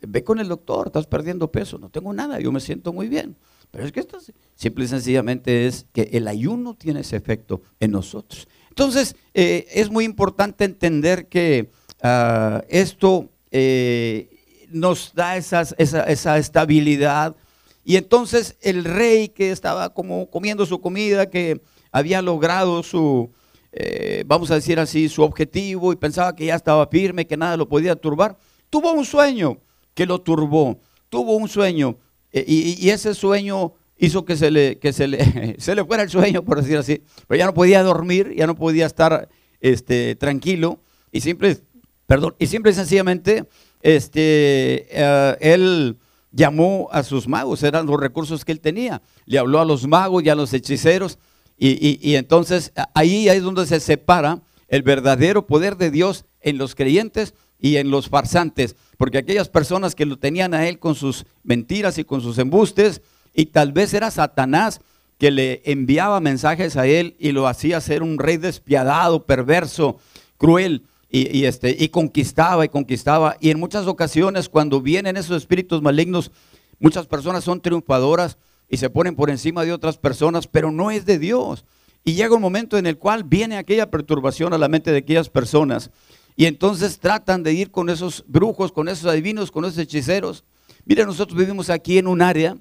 [0.00, 3.36] ve con el doctor, estás perdiendo peso, no tengo nada, yo me siento muy bien.
[3.70, 4.18] Pero es que esto
[4.54, 8.48] simple y sencillamente es que el ayuno tiene ese efecto en nosotros.
[8.70, 11.70] Entonces, eh, es muy importante entender que
[12.02, 14.28] ah, esto eh,
[14.68, 17.36] nos da esa, esa, estabilidad.
[17.84, 23.30] Y entonces el rey que estaba como comiendo su comida, que había logrado su,
[23.72, 27.56] eh, vamos a decir así, su objetivo y pensaba que ya estaba firme, que nada
[27.56, 28.36] lo podía turbar,
[28.68, 29.58] tuvo un sueño
[29.94, 31.96] que lo turbó, tuvo un sueño
[32.32, 36.10] eh, y, ese sueño hizo que, se le, que se, le, se le fuera el
[36.10, 37.02] sueño, por decir así.
[37.26, 39.28] Pero ya no podía dormir, ya no podía estar
[39.60, 40.80] este, tranquilo.
[41.12, 41.58] Y siempre,
[42.06, 43.44] perdón, y simple y sencillamente,
[43.82, 45.96] este, eh, él
[46.30, 49.00] llamó a sus magos, eran los recursos que él tenía.
[49.24, 51.18] Le habló a los magos y a los hechiceros.
[51.58, 56.74] Y, y entonces ahí es donde se separa el verdadero poder de Dios en los
[56.74, 61.26] creyentes y en los farsantes, porque aquellas personas que lo tenían a él con sus
[61.42, 63.02] mentiras y con sus embustes,
[63.34, 64.80] y tal vez era Satanás
[65.18, 69.98] que le enviaba mensajes a él y lo hacía ser un rey despiadado, perverso,
[70.36, 73.36] cruel, y, este, y conquistaba y conquistaba.
[73.40, 76.30] Y en muchas ocasiones cuando vienen esos espíritus malignos,
[76.78, 78.36] muchas personas son triunfadoras
[78.68, 81.64] y se ponen por encima de otras personas, pero no es de Dios.
[82.04, 85.30] Y llega un momento en el cual viene aquella perturbación a la mente de aquellas
[85.30, 85.90] personas
[86.36, 90.44] Y entonces tratan de ir con esos brujos, con esos adivinos, con esos hechiceros.
[90.84, 92.56] Mire, nosotros vivimos aquí en un área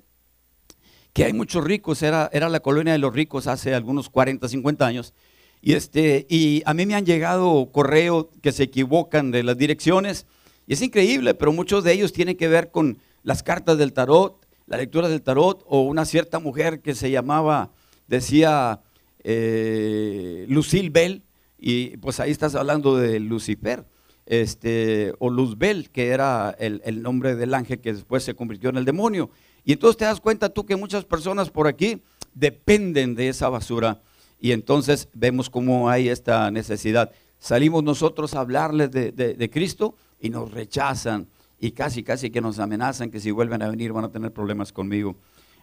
[1.12, 4.86] que hay muchos ricos, era, era la colonia de los ricos hace algunos 40, 50
[4.86, 5.14] años.
[5.62, 10.26] Y, este, y a mí me han llegado correos que se equivocan de las direcciones.
[10.68, 14.46] Y es increíble, pero muchos de ellos tienen que ver con las cartas del tarot,
[14.68, 17.72] la lectura del tarot, o una cierta mujer que se llamaba,
[18.08, 18.82] decía
[19.24, 21.24] eh, Lucille Bell,
[21.68, 23.88] y pues ahí estás hablando de Lucifer,
[24.28, 28.86] este, o Luzbel, que era el, nombre del ángel que después se convirtió en el
[28.86, 29.32] demonio.
[29.64, 32.04] Y entonces te das cuenta tú que muchas personas por aquí
[32.36, 34.04] dependen de esa basura
[34.40, 37.12] y entonces vemos cómo hay esta necesidad.
[37.40, 41.28] Salimos nosotros a hablarles de, Cristo y nos rechazan
[41.60, 44.72] y casi, casi que nos amenazan que si vuelven a venir van a tener problemas
[44.72, 45.16] conmigo.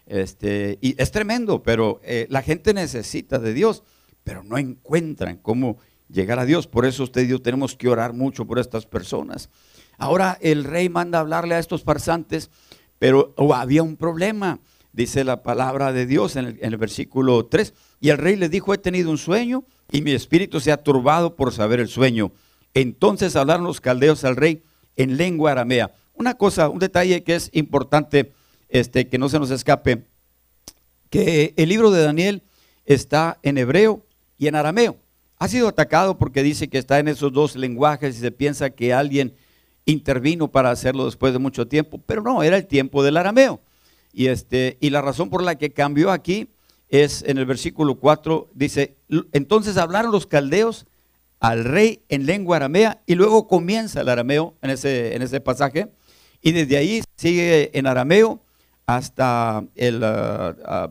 [0.06, 3.84] Este, y es tremendo, pero eh, la gente necesita de Dios,
[4.24, 5.78] pero no encuentran cómo
[6.12, 6.66] llegar a Dios.
[6.66, 9.48] Por eso usted y yo tenemos que orar mucho por estas personas.
[9.98, 12.50] Ahora el rey manda hablarle a estos farsantes
[13.02, 14.60] pero había un problema,
[14.92, 17.74] dice la palabra de Dios en el, versículo 3.
[18.00, 21.34] Y el rey le dijo, he tenido un sueño y mi espíritu se ha turbado
[21.34, 22.30] por saber el sueño.
[22.74, 24.62] Entonces hablaron los caldeos al rey
[24.94, 25.92] en lengua aramea.
[26.14, 28.30] Una cosa, un detalle que es importante,
[28.68, 30.04] este, que no se nos escape,
[31.10, 32.44] que el libro de Daniel
[32.86, 34.06] está en hebreo
[34.38, 34.96] y en arameo.
[35.42, 38.94] Ha sido atacado porque dice que está en esos dos lenguajes y se piensa que
[38.94, 39.34] alguien
[39.86, 43.60] intervino para hacerlo después de mucho tiempo, pero no, era el tiempo del arameo.
[44.12, 46.50] Y, este, y la razón por la que cambió aquí
[46.90, 48.94] es en el versículo 4, dice,
[49.32, 50.86] entonces hablaron los caldeos
[51.40, 55.88] al rey en lengua aramea y luego comienza el arameo en ese, en ese pasaje
[56.40, 58.44] y desde ahí sigue en arameo
[58.86, 60.90] hasta el, ah, ah,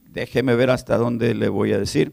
[0.00, 2.12] déjeme ver hasta dónde le voy a decir,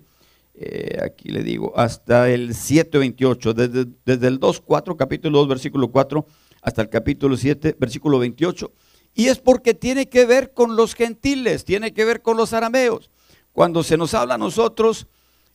[0.58, 6.26] eh, aquí le digo, hasta el 7.28, desde, desde el 2.4, capítulo 2, versículo 4,
[6.62, 8.72] hasta el capítulo 7, versículo 28.
[9.14, 13.12] Y es porque tiene que ver con los gentiles, tiene que ver con los arameos.
[13.52, 15.08] Cuando se nos habla a nosotros,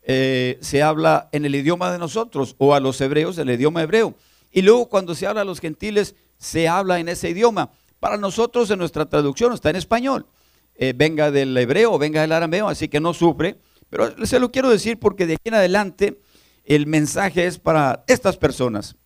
[0.02, 4.14] eh, se habla en el idioma de nosotros, o a los hebreos, el idioma hebreo.
[4.52, 7.70] Y luego cuando se habla a los gentiles, se habla en ese idioma.
[8.00, 10.26] Para nosotros en nuestra traducción está en español.
[10.74, 13.58] Eh, venga del hebreo venga del arameo, así que no sufre
[13.90, 16.20] pero se lo quiero decir porque de aquí en adelante
[16.64, 18.96] el mensaje es para estas personas,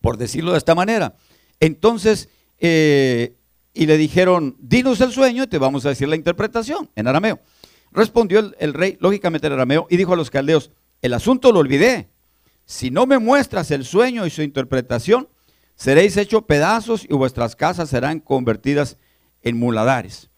[0.00, 1.14] por decirlo de esta manera.
[1.60, 3.36] Entonces, eh,
[3.74, 7.40] y le dijeron, dinos el sueño y te vamos a decir la interpretación en arameo.
[7.92, 10.70] Respondió el, rey, lógicamente en arameo, y dijo a los caldeos,
[11.02, 12.08] el asunto lo olvidé.
[12.64, 15.28] Si no me muestras el sueño y su interpretación,
[15.74, 18.96] seréis hechos pedazos y vuestras casas serán convertidas
[19.42, 20.30] en muladares.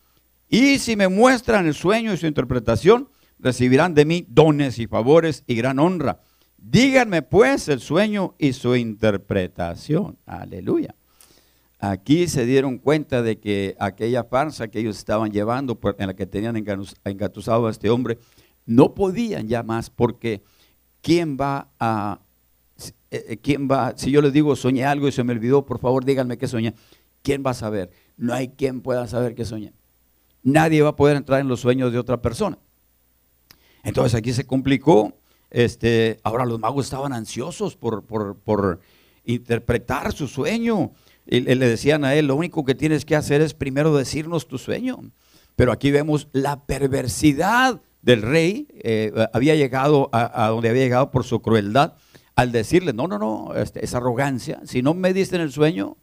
[0.49, 3.09] Y si me muestran el sueño y su interpretación,
[3.43, 6.21] recibirán de mí dones y favores y gran honra.
[6.57, 10.17] Díganme pues el sueño y su interpretación.
[10.25, 10.95] Aleluya.
[11.81, 16.27] Aquí se dieron cuenta de que aquella farsa que ellos estaban llevando, en la que
[16.27, 16.57] tenían
[17.05, 18.19] engatusado a este hombre,
[18.65, 20.43] no podían ya más porque
[21.01, 22.21] ¿quién va a...
[23.11, 23.95] Eh, eh, ¿Quién va?
[23.97, 26.75] Si yo les digo soñé algo y se me olvidó, por favor díganme qué soñé.
[27.23, 27.91] ¿Quién va a saber?
[28.17, 29.73] No hay quien pueda saber qué soñé.
[30.45, 32.59] Nadie va a poder entrar en los sueños de otra persona.
[33.83, 35.15] Entonces aquí se complicó.
[35.51, 38.81] Este, ahora los magos estaban ansiosos por, por,
[39.25, 40.93] interpretar su sueño.
[41.27, 44.59] Y le decían a él, lo único que tienes que hacer es primero decirnos tu
[44.59, 44.99] sueño.
[45.55, 48.67] Pero aquí vemos la perversidad del rey.
[48.83, 51.95] Eh, había llegado a, donde había llegado por su crueldad
[52.35, 54.61] al decirle, no, no, no, este, esa arrogancia.
[54.65, 55.97] Si no me diste en el sueño,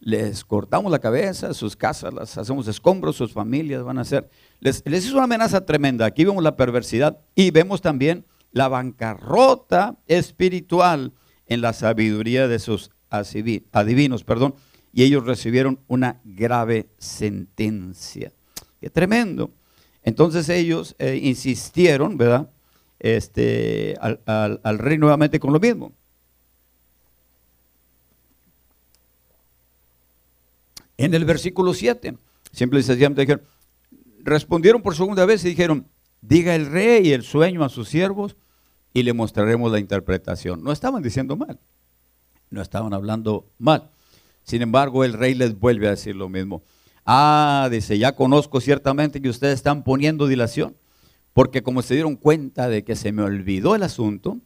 [0.00, 4.28] les cortamos la cabeza, sus casas las hacemos escombros, sus familias van a ser.
[4.60, 6.06] Les, les hizo una amenaza tremenda.
[6.06, 11.12] Aquí vemos la perversidad y vemos también la bancarrota espiritual
[11.46, 14.54] en la sabiduría de sus adivinos, perdón,
[14.92, 18.32] y ellos recibieron una grave sentencia.
[18.80, 19.50] Qué tremendo.
[20.02, 22.48] Entonces ellos eh, insistieron, ¿verdad?
[22.98, 25.92] Este, al, al rey nuevamente con lo mismo.
[30.96, 32.16] En el versículo 7,
[32.52, 33.42] siempre sencillamente dijeron,
[34.26, 35.86] respondieron por segunda vez y dijeron,
[36.20, 38.36] diga el rey el sueño a sus siervos
[38.92, 40.62] y le mostraremos la interpretación.
[40.62, 41.58] No estaban diciendo mal,
[42.50, 43.90] no estaban hablando mal.
[44.42, 46.62] Sin embargo, el rey les vuelve a decir lo mismo.
[47.04, 50.76] Ah, dice, ya conozco ciertamente que ustedes están poniendo dilación,
[51.32, 54.38] porque como se dieron cuenta de que se me olvidó el asunto,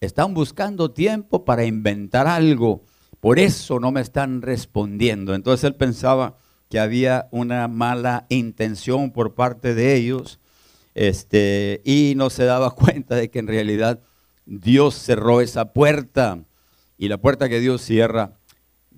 [0.00, 2.84] están buscando tiempo para inventar algo
[3.22, 5.36] por eso no me están respondiendo.
[5.36, 6.38] Entonces él pensaba
[6.72, 10.40] que había una mala intención por parte de ellos
[10.94, 14.00] este, y no se daba cuenta de que en realidad
[14.46, 16.42] Dios cerró esa puerta
[16.96, 18.38] Y la puerta que Dios cierra,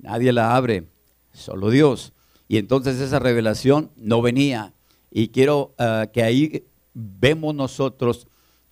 [0.00, 0.84] nadie la abre,
[1.32, 2.12] solo Dios.
[2.46, 4.72] Y entonces esa revelación no venía.
[5.10, 6.62] Y quiero ah, que ahí
[6.92, 8.28] vemos nosotros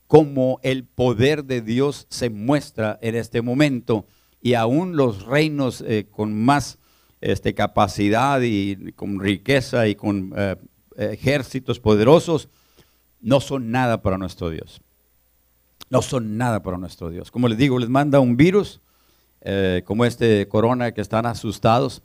[0.06, 4.06] cómo el poder de Dios se muestra en este momento.
[4.40, 6.78] Y aún los reinos eh, con más
[7.22, 10.56] este, capacidad y con riqueza y con eh,
[10.96, 12.48] ejércitos poderosos,
[13.20, 14.82] no son nada para nuestro Dios.
[15.88, 17.30] No son nada para nuestro Dios.
[17.30, 18.80] Como les digo, les manda un virus,
[19.40, 22.02] eh, como este corona, que están asustados,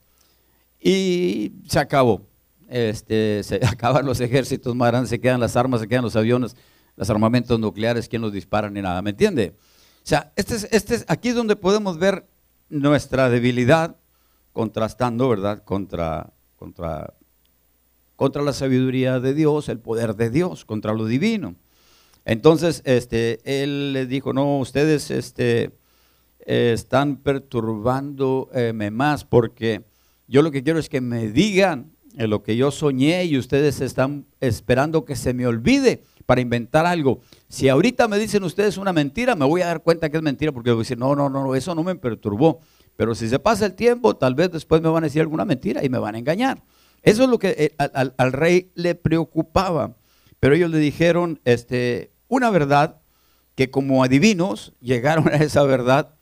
[0.80, 2.22] y se acabó.
[2.70, 6.55] Este, se acaban los ejércitos más grandes, se quedan las armas, se quedan los aviones,
[6.95, 9.55] los armamentos nucleares, quién los dispara ni nada, ¿me entiende?
[9.57, 12.28] O sea, este es, este es, aquí es donde podemos ver
[12.70, 13.95] nuestra debilidad
[14.58, 15.64] contrastando, ¿verdad?
[15.64, 17.14] Contra, contra
[18.16, 21.53] contra la sabiduría de Dios, el poder de Dios, contra lo divino.
[22.26, 25.70] Entonces, este, él les dijo, no, ustedes este,
[26.39, 29.84] están perturbándome más porque
[30.28, 34.26] yo lo que quiero es que me digan lo que yo soñé y ustedes están
[34.41, 37.22] esperando que se me olvide para inventar algo.
[37.47, 40.51] Si ahorita me dicen ustedes una mentira, me voy a dar cuenta que es mentira
[40.51, 42.62] porque voy a decir, no, no, no, eso no me perturbó.
[42.98, 45.86] Pero si se pasa el tiempo, tal vez después me van a decir alguna mentira
[45.86, 46.64] y me van a engañar.
[47.04, 49.95] Eso es lo que eh, al, rey le preocupaba.
[50.39, 53.00] Pero ellos le dijeron este, una verdad
[53.56, 56.16] que como adivinos llegaron a esa verdad,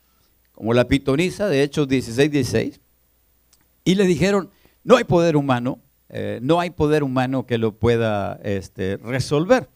[0.52, 2.80] como la pitonisa de Hechos 16, 16,
[3.84, 4.50] y le dijeron,
[4.84, 9.70] no hay poder humano, eh, no hay poder humano que lo pueda este, resolver.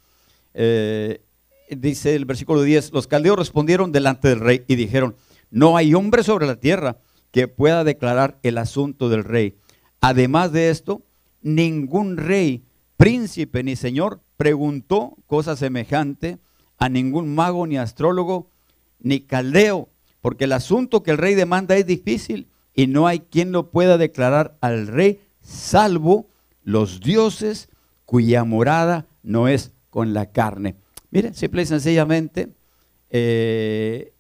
[0.53, 1.22] Eh,
[1.70, 5.16] dice el versículo 10, los caldeos respondieron delante del rey y dijeron,
[5.51, 6.98] no hay hombre sobre la tierra
[7.30, 9.57] que pueda declarar el asunto del rey.
[10.01, 11.03] Además de esto,
[11.42, 12.64] ningún rey,
[12.96, 16.38] príncipe ni señor preguntó cosa semejante
[16.78, 18.48] a ningún mago ni astrólogo
[18.98, 19.88] ni caldeo,
[20.20, 23.98] porque el asunto que el rey demanda es difícil y no hay quien lo pueda
[23.98, 26.28] declarar al rey, salvo
[26.62, 27.68] los dioses
[28.05, 30.76] cuya morada no es con la carne.
[31.11, 32.48] Miren, simple y sencillamente,
[33.11, 34.12] eh,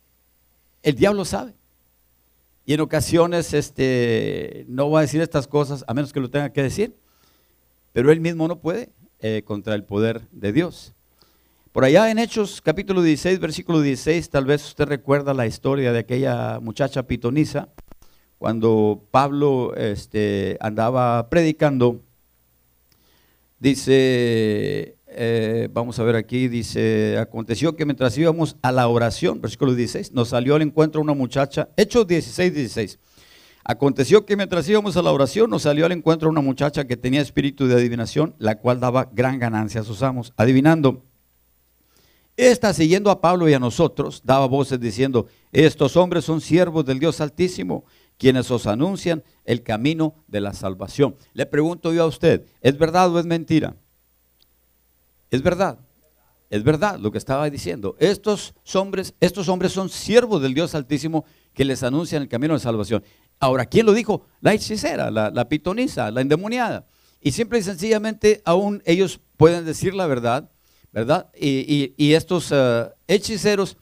[0.82, 1.54] el diablo sabe.
[2.64, 6.52] Y en ocasiones este, no va a decir estas cosas a menos que lo tenga
[6.52, 6.94] que decir,
[7.92, 10.94] pero él mismo no puede eh, contra el poder de Dios.
[11.72, 16.00] Por allá en Hechos capítulo 16, versículo 16, tal vez usted recuerda la historia de
[16.00, 17.68] aquella muchacha pitonisa,
[18.38, 22.00] cuando Pablo este, andaba predicando,
[23.58, 29.74] dice, eh, vamos a ver aquí, dice, aconteció que mientras íbamos a la oración, versículo
[29.74, 32.98] 16, nos salió al encuentro una muchacha, Hechos 16, 16.
[33.64, 37.20] Aconteció que mientras íbamos a la oración nos salió al encuentro una muchacha que tenía
[37.20, 40.32] espíritu de adivinación, la cual daba gran ganancia a sus amos.
[40.36, 41.04] Adivinando,
[42.36, 46.98] esta siguiendo a Pablo y a nosotros, daba voces diciendo, estos hombres son siervos del
[46.98, 47.84] Dios Altísimo,
[48.16, 51.16] quienes os anuncian el camino de la salvación.
[51.34, 53.76] Le pregunto yo a usted, ¿es verdad o es mentira?
[55.30, 55.78] Es verdad.
[56.50, 57.96] Es verdad lo que estaba diciendo.
[58.00, 61.24] Estos hombres, estos hombres son siervos del Dios Altísimo
[61.54, 63.04] que les anuncian el camino de salvación.
[63.38, 64.26] Ahora, ¿quién lo dijo?
[64.40, 66.86] La hechicera, la, pitonisa, la endemoniada.
[67.20, 70.50] Y simple y sencillamente aún ellos pueden decir la verdad,
[70.92, 71.30] ¿verdad?
[71.38, 73.76] Y, estos eh, hechiceros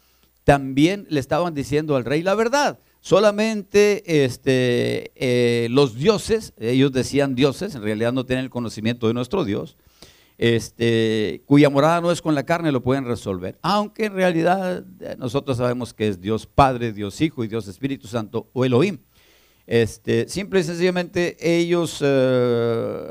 [0.44, 2.78] también le estaban diciendo al rey la verdad.
[3.00, 9.14] Solamente este, eh, los dioses, ellos decían dioses, en realidad no tienen el conocimiento de
[9.14, 9.76] nuestro Dios,
[10.38, 13.58] este, cuya morada no es con la carne, lo pueden resolver.
[13.60, 18.06] Aunque en realidad eh, nosotros sabemos que es Dios Padre, Dios Hijo y Dios Espíritu
[18.06, 18.98] Santo o Elohim.
[19.66, 23.10] Este, simple y sencillamente ellos, eh,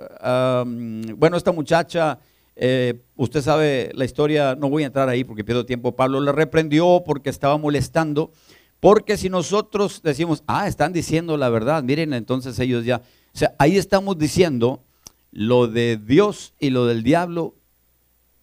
[1.15, 2.17] bueno, esta muchacha,
[2.55, 6.31] eh, usted sabe la historia, no voy a entrar ahí porque pierdo tiempo, Pablo la
[6.31, 8.31] reprendió porque estaba molestando,
[8.79, 13.03] porque si nosotros decimos, ah, están diciendo la verdad, miren, entonces ellos ya,
[13.35, 14.86] o sea, ahí estamos diciendo
[15.31, 17.55] lo de Dios y lo del diablo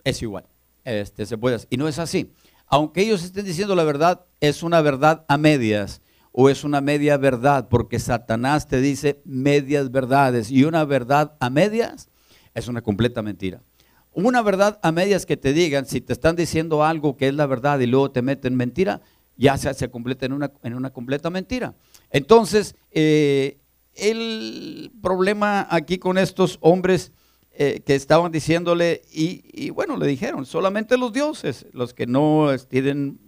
[0.05, 0.47] es igual.
[0.85, 2.32] Este, se puede, y no es así.
[2.66, 7.16] Aunque ellos estén diciendo la verdad, es una verdad a medias o es una media
[7.16, 12.09] verdad, porque Satanás te dice medias verdades y una verdad a medias
[12.55, 13.62] es una completa mentira.
[14.12, 17.47] Una verdad a medias que te digan, si te están diciendo algo que es la
[17.47, 19.01] verdad y luego te meten mentira,
[19.37, 21.74] ya se, se completa en una, en una completa mentira.
[22.11, 23.59] Entonces, eh,
[23.97, 27.12] el problema aquí con estos hombres
[27.57, 33.20] eh, que estaban diciéndole, y, bueno, le dijeron, solamente los dioses, los que no tienen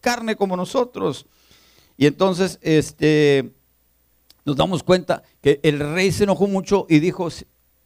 [0.00, 1.26] carne como nosotros.
[1.96, 3.52] Y entonces este,
[4.46, 7.28] nos damos cuenta que el rey se enojó mucho y dijo,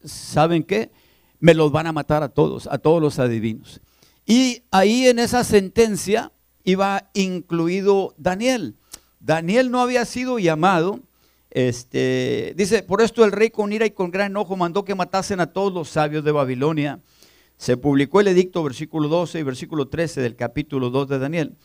[0.03, 0.91] ¿saben qué?
[1.39, 3.81] Me los van a matar a todos, a todos los adivinos.
[4.25, 6.31] Y ahí en esa sentencia
[6.63, 8.75] iba incluido Daniel.
[9.19, 11.01] Daniel no había sido llamado.
[11.55, 15.39] Este, dice, por esto el rey con ira y con gran enojo mandó que matasen
[15.39, 16.99] a todos los sabios de Babilonia.
[17.55, 21.55] Se publicó el edicto, versículo 12 y versículo 13 del capítulo 2 de Daniel.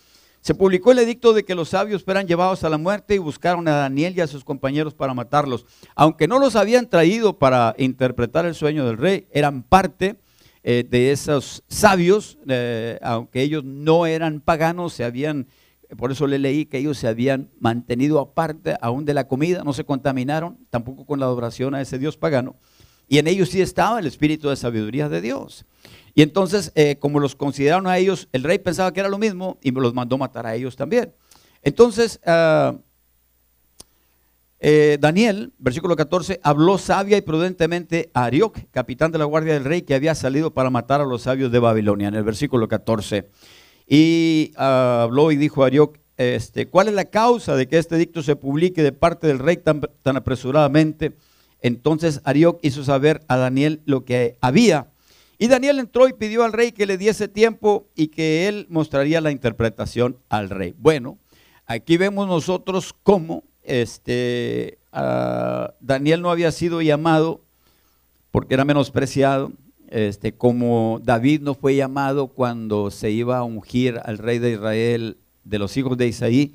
[0.43, 3.66] Se publicó el edicto de que los sabios fueran llevados a la muerte y buscaron
[3.66, 5.66] a Daniel y a sus compañeros para matarlos.
[5.97, 10.14] Aunque no los habían traído para interpretar el sueño del rey, eran parte
[10.62, 15.49] eh, de esos sabios, eh, aunque ellos no eran paganos, se habían,
[15.97, 19.72] por eso le leí que ellos se habían mantenido aparte aún de la comida, no
[19.72, 22.57] se contaminaron tampoco con la adoración a ese Dios pagano.
[23.09, 25.66] Y en ellos sí estaba el espíritu de sabiduría de Dios.
[26.14, 29.59] Y entonces, eh, como los consideraron a ellos, el rey pensaba que era lo mismo
[29.62, 31.12] y los mandó matar a ellos también.
[31.62, 32.76] Entonces, ah,
[34.61, 39.64] eh, Daniel, versículo 14, habló sabia y prudentemente a Arioc, capitán de la guardia del
[39.64, 43.30] rey, que había salido para matar a los sabios de Babilonia, en el versículo 14.
[43.93, 47.97] Y ah, habló y dijo a Arioc, este, ¿cuál es la causa de que este
[47.97, 49.82] dicto se publique de parte del rey tan,
[50.16, 51.16] apresuradamente?
[51.61, 54.93] Entonces Arioc hizo saber a Daniel lo que había
[55.38, 59.20] y Daniel entró y pidió al rey que le diese tiempo y que él mostraría
[59.20, 60.72] la interpretación al rey.
[60.78, 61.18] Bueno,
[61.66, 64.78] aquí vemos nosotros cómo este,
[65.80, 67.41] Daniel no había sido llamado
[68.30, 69.51] porque era menospreciado,
[69.91, 75.18] este, como David no fue llamado cuando se iba a ungir al rey de Israel
[75.45, 76.55] de los hijos de Isaí.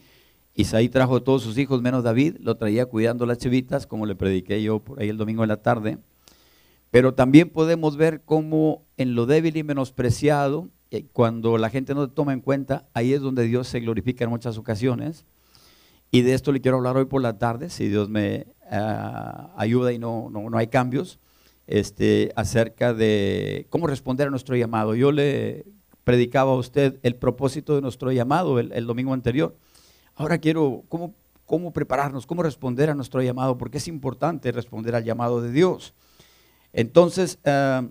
[0.55, 4.63] Isaí trajo todos sus hijos menos David, lo traía cuidando las chivitas, como le prediqué
[4.63, 5.97] yo por ahí el domingo en la tarde.
[6.91, 12.09] Pero también podemos ver cómo en lo débil y menospreciado, eh, cuando la gente no
[12.09, 15.25] toma en cuenta, ahí es donde Dios se glorifica en muchas ocasiones.
[16.09, 19.91] Y de esto le quiero hablar hoy por la tarde, si Dios me ah, ayuda
[19.91, 21.19] y no, no, hay cambios,
[21.67, 24.95] este, acerca de cómo responder a nuestro llamado.
[24.95, 25.65] Yo le
[26.03, 29.55] predicaba a usted el propósito de nuestro llamado el, domingo anterior.
[30.15, 31.13] Ahora quiero cómo,
[31.45, 35.93] cómo prepararnos, cómo responder a nuestro llamado, porque es importante responder al llamado de Dios.
[36.73, 37.89] Entonces, eh,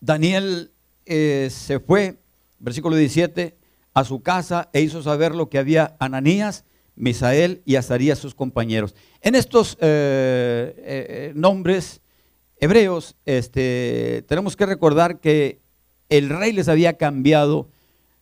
[0.00, 0.72] Daniel
[1.06, 2.18] eh, se fue,
[2.58, 3.56] versículo 17,
[3.94, 6.64] a su casa e hizo saber lo que había Ananías,
[6.96, 8.96] Misael y Azarías, sus compañeros.
[9.20, 12.00] En estos eh, nombres
[12.60, 15.60] hebreos, este, tenemos que recordar que
[16.08, 17.68] el rey les había cambiado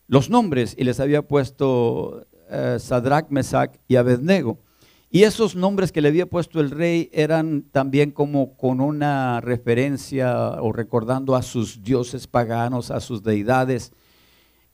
[0.08, 2.26] los nombres y les había puesto
[2.78, 4.58] Sadrach, Mesach y Abednego.
[5.10, 10.60] Y esos nombres que le había puesto el rey eran también como con una referencia
[10.60, 13.92] o recordando a sus dioses paganos, a sus deidades.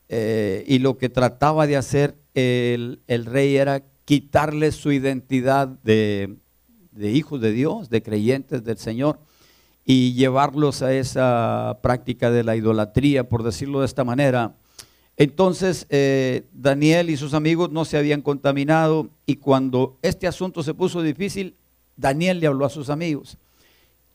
[0.09, 6.39] Eh, y lo que trataba de hacer el, rey era quitarles su identidad de,
[6.91, 9.21] de hijos de Dios, de creyentes del Señor,
[9.85, 14.55] y llevarlos a esa práctica de la idolatría, por decirlo de esta manera,
[15.17, 20.75] entonces eh, Daniel y sus amigos no se habían contaminado y cuando este asunto se
[20.75, 21.57] puso difícil,
[21.97, 23.39] Daniel le habló a sus amigos.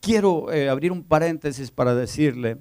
[0.00, 2.58] Quiero eh, abrir un paréntesis para decirle,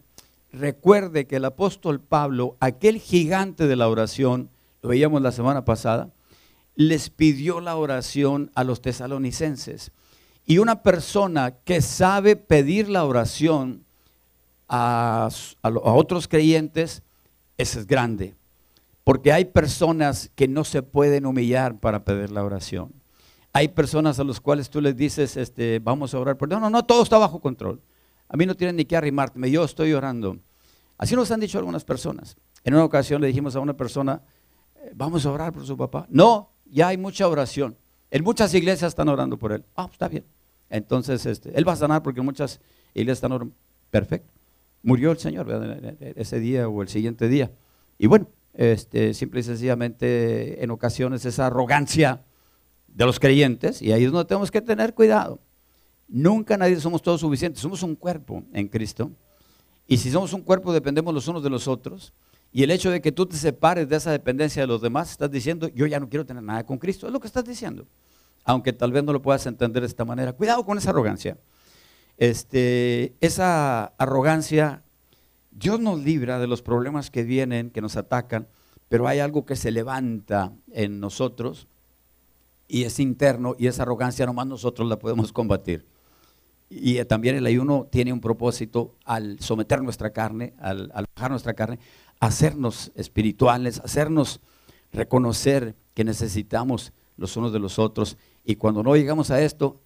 [0.52, 4.50] recuerde que el apóstol Pablo, aquel gigante de la oración,
[4.82, 6.10] lo veíamos la semana pasada,
[6.76, 9.92] les pidió la oración a los tesalonicenses.
[10.50, 13.84] Y una persona que sabe pedir la oración
[14.70, 15.30] a,
[15.62, 17.04] a otros creyentes,
[17.58, 18.34] ese es grande.
[19.04, 22.94] Porque hay personas que no se pueden humillar para pedir la oración.
[23.52, 26.70] Hay personas a las cuales tú les dices, este, vamos a orar por No, no,
[26.70, 27.82] no, todo está bajo control.
[28.30, 30.38] A mí no tienen ni que arrimarte, yo estoy orando.
[30.98, 32.38] Así nos han dicho algunas personas.
[32.64, 34.22] En una ocasión le dijimos a una persona,
[34.76, 36.06] eh, vamos a orar por su papá.
[36.10, 37.76] No, ya hay mucha oración.
[38.12, 39.66] En muchas iglesias están orando por él.
[39.76, 40.24] Ah, pues está bien.
[40.70, 42.60] Entonces, este, él va a sanar porque muchas
[42.94, 43.54] iglesias están.
[43.90, 44.38] Perfecto
[44.88, 47.52] murió el Señor ese día o el siguiente día.
[47.98, 52.22] Y bueno, este, simple y sencillamente en ocasiones esa arrogancia
[52.88, 55.40] de los creyentes, y ahí es donde tenemos que tener cuidado.
[56.08, 59.12] Nunca nadie somos todos suficientes, somos un cuerpo en Cristo.
[59.88, 62.14] Y si somos un cuerpo dependemos los unos de los otros.
[62.54, 65.30] Y el hecho de que tú te separes de esa dependencia de los demás, estás
[65.30, 67.08] diciendo, yo ya no quiero tener nada con Cristo.
[67.08, 67.86] Es lo que estás diciendo.
[68.48, 70.34] Aunque tal vez no lo puedas entender de esta manera.
[70.34, 71.38] Cuidado con esa arrogancia
[72.18, 74.84] este, esa arrogancia,
[75.52, 78.48] Dios nos libra de los problemas que vienen, que nos atacan,
[78.90, 81.68] pero hay algo que se levanta en nosotros
[82.68, 85.86] y es interno y esa arrogancia nomás nosotros la podemos combatir.
[86.70, 91.54] Y también el ayuno tiene un propósito al someter nuestra carne, al, al bajar nuestra
[91.54, 91.80] carne,
[92.20, 94.42] hacernos espirituales, hacernos
[94.92, 98.18] reconocer que necesitamos los unos de los otros.
[98.50, 99.82] Y cuando no llegamos a esto,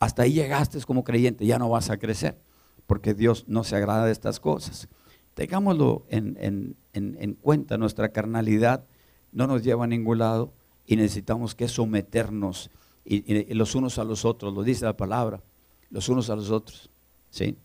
[0.00, 2.38] hasta ahí llegaste como creyente, ya no vas a crecer,
[2.86, 4.88] porque Dios no se agrada de estas cosas.
[5.34, 8.86] Tengámoslo en, cuenta, nuestra carnalidad
[9.32, 10.54] no nos lleva a ningún lado
[10.86, 12.70] y necesitamos que someternos
[13.04, 15.42] y, los unos a los otros, lo dice la palabra,
[15.90, 16.88] los unos a los otros.
[17.28, 17.58] ¿sí?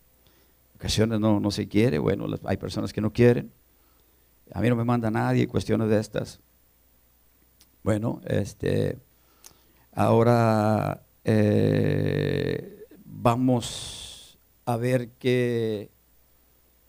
[0.74, 3.50] ocasiones no, no se quiere, bueno, hay personas que no quieren.
[4.52, 6.40] A mí no me manda nadie cuestiones de estas.
[7.82, 8.98] Bueno, este,
[9.92, 15.90] ahora eh, vamos a ver que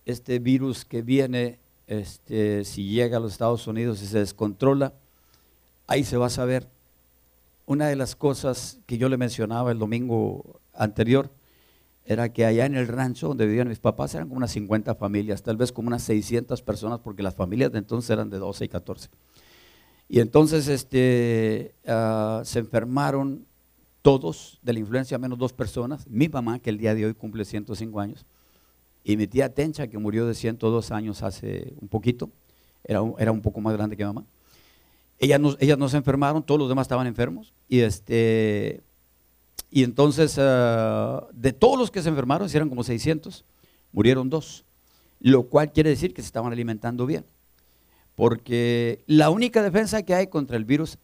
[0.05, 4.93] este virus que viene, este, si llega a los Estados Unidos y se descontrola,
[5.87, 6.67] ahí se va a saber.
[7.65, 11.31] Una de las cosas que yo le mencionaba el domingo anterior
[12.05, 15.43] era que allá en el rancho donde vivían mis papás eran como unas 50 familias,
[15.43, 18.67] tal vez como unas 600 personas, porque las familias de entonces eran de 12 y
[18.67, 19.09] 14.
[20.07, 23.45] Y entonces este, ah, se enfermaron
[24.01, 26.07] todos de la influencia, menos dos personas.
[26.07, 28.25] Mi mamá, que el día de hoy cumple 105 años,
[29.03, 32.29] y mi tía Tencha, que murió de 102 años hace un poquito,
[32.83, 34.25] era un, era un poco más grande que mamá.
[35.19, 37.53] Ellas no, ellas no se enfermaron, todos los demás estaban enfermos.
[37.67, 38.81] Y, este,
[39.71, 43.45] y entonces, ah, de todos los que se enfermaron, si eran como 600,
[43.91, 44.65] murieron dos.
[45.19, 47.25] Lo cual quiere decir que se estaban alimentando bien.
[48.15, 50.97] Porque la única defensa que hay contra el virus,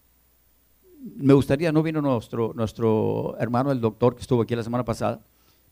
[1.15, 5.21] me gustaría, no vino nuestro, nuestro hermano, el doctor que estuvo aquí la semana pasada,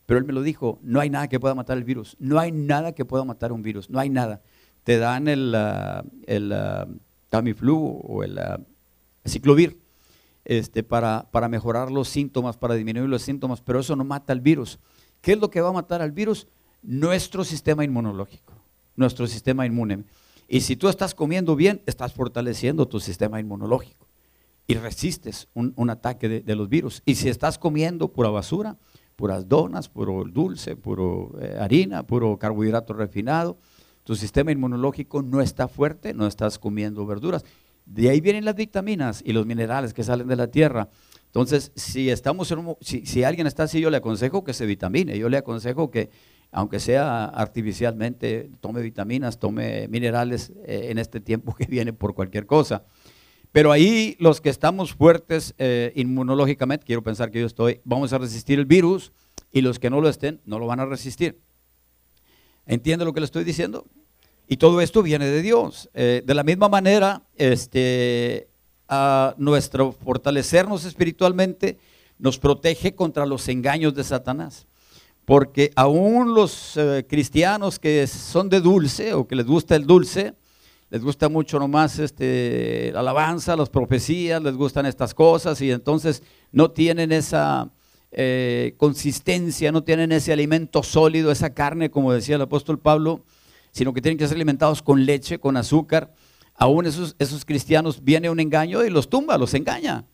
[0.06, 2.50] pero él me lo dijo, no hay nada que pueda matar el virus, no hay
[2.50, 4.40] nada que pueda matar un virus, no hay nada.
[4.82, 5.54] Te dan el,
[6.26, 6.86] el ah,
[7.28, 8.58] Tamiflu o el ah,
[9.26, 9.78] ciclovir
[10.46, 14.40] este, para, para mejorar los síntomas, para disminuir los síntomas, pero eso no mata al
[14.40, 14.78] virus.
[15.20, 16.46] ¿Qué es lo que va a matar al virus?
[16.82, 18.54] Nuestro sistema inmunológico,
[18.96, 20.04] nuestro sistema inmune.
[20.48, 24.08] Y si tú estás comiendo bien, estás fortaleciendo tu sistema inmunológico
[24.66, 27.02] y resistes un, ataque de, los virus.
[27.04, 28.76] Y si estás comiendo pura basura,
[29.14, 33.58] puras donas, puro dulce, puro eh, harina, puro carbohidrato refinado,
[34.04, 37.44] tu sistema inmunológico no está fuerte, no estás comiendo verduras.
[37.84, 40.88] De ahí vienen las vitaminas y los minerales que salen de la tierra.
[41.26, 44.64] Entonces, si estamos en un si, si alguien está así, yo le aconsejo que se
[44.64, 45.18] vitamine.
[45.18, 46.10] Yo le aconsejo que,
[46.50, 52.46] aunque sea artificialmente, tome vitaminas, tome minerales eh, en este tiempo que viene por cualquier
[52.46, 52.84] cosa.
[53.52, 58.18] Pero ahí los que estamos fuertes eh, inmunológicamente, quiero pensar que yo estoy, vamos a
[58.18, 59.12] resistir el virus
[59.50, 61.40] y los que no lo estén, no lo van a resistir.
[62.66, 63.86] ¿Entiende lo que le estoy diciendo?
[64.46, 65.88] Y todo esto viene de Dios.
[65.94, 68.48] Eh, de la misma manera, este,
[68.88, 71.78] a nuestro fortalecernos espiritualmente
[72.18, 74.67] nos protege contra los engaños de Satanás.
[75.28, 80.32] Porque aún los eh, cristianos que son de dulce o que les gusta el dulce,
[80.88, 86.22] les gusta mucho nomás este, la alabanza, las profecías, les gustan estas cosas y entonces
[86.50, 87.70] no tienen esa
[88.10, 93.22] eh, consistencia, no tienen ese alimento sólido, esa carne, como decía el apóstol Pablo,
[93.70, 96.14] sino que tienen que ser alimentados con leche, con azúcar.
[96.54, 100.06] Aún esos, esos cristianos viene un engaño y los tumba, los engaña.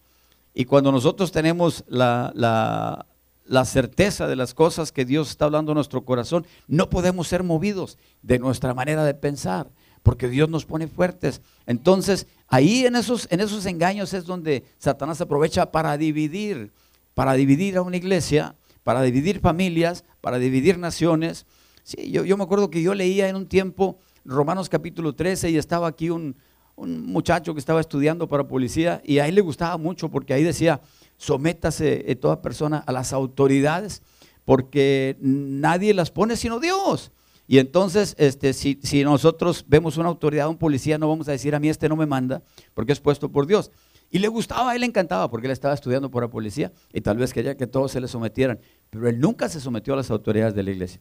[0.54, 3.06] Y cuando nosotros tenemos la, la,
[3.44, 7.42] la certeza de las cosas que Dios está hablando en nuestro corazón, no podemos ser
[7.42, 9.70] movidos de nuestra manera de pensar,
[10.02, 11.42] porque Dios nos pone fuertes.
[11.66, 16.72] Entonces, ahí en esos, en esos engaños es donde Satanás aprovecha para dividir,
[17.14, 21.46] para dividir a una iglesia, para dividir familias, para dividir naciones.
[21.82, 25.58] Sí, yo, yo me acuerdo que yo leía en un tiempo Romanos capítulo 13 y
[25.58, 26.34] estaba aquí un,
[26.76, 30.42] un muchacho que estaba estudiando para policía y a él le gustaba mucho porque ahí
[30.42, 30.80] decía,
[31.16, 34.02] sométase eh, toda persona a las autoridades
[34.44, 37.12] porque nadie las pone sino Dios.
[37.46, 41.54] Y entonces, este, si, si nosotros vemos una autoridad, un policía, no vamos a decir
[41.54, 42.42] a mí este no me manda,
[42.72, 43.70] porque es puesto por Dios.
[44.10, 47.16] Y le gustaba, a él le encantaba, porque él estaba estudiando para policía y tal
[47.18, 48.60] vez quería que todos se le sometieran.
[48.90, 51.00] Pero él nunca se sometió a las autoridades de la iglesia.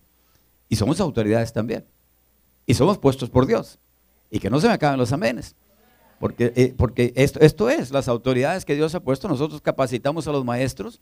[0.68, 1.86] Y somos autoridades también.
[2.66, 3.78] Y somos puestos por Dios.
[4.32, 5.56] Y que no se me acaben los amenes.
[6.24, 10.32] Porque, eh, porque esto, esto es, las autoridades que Dios ha puesto, nosotros capacitamos a
[10.32, 11.02] los maestros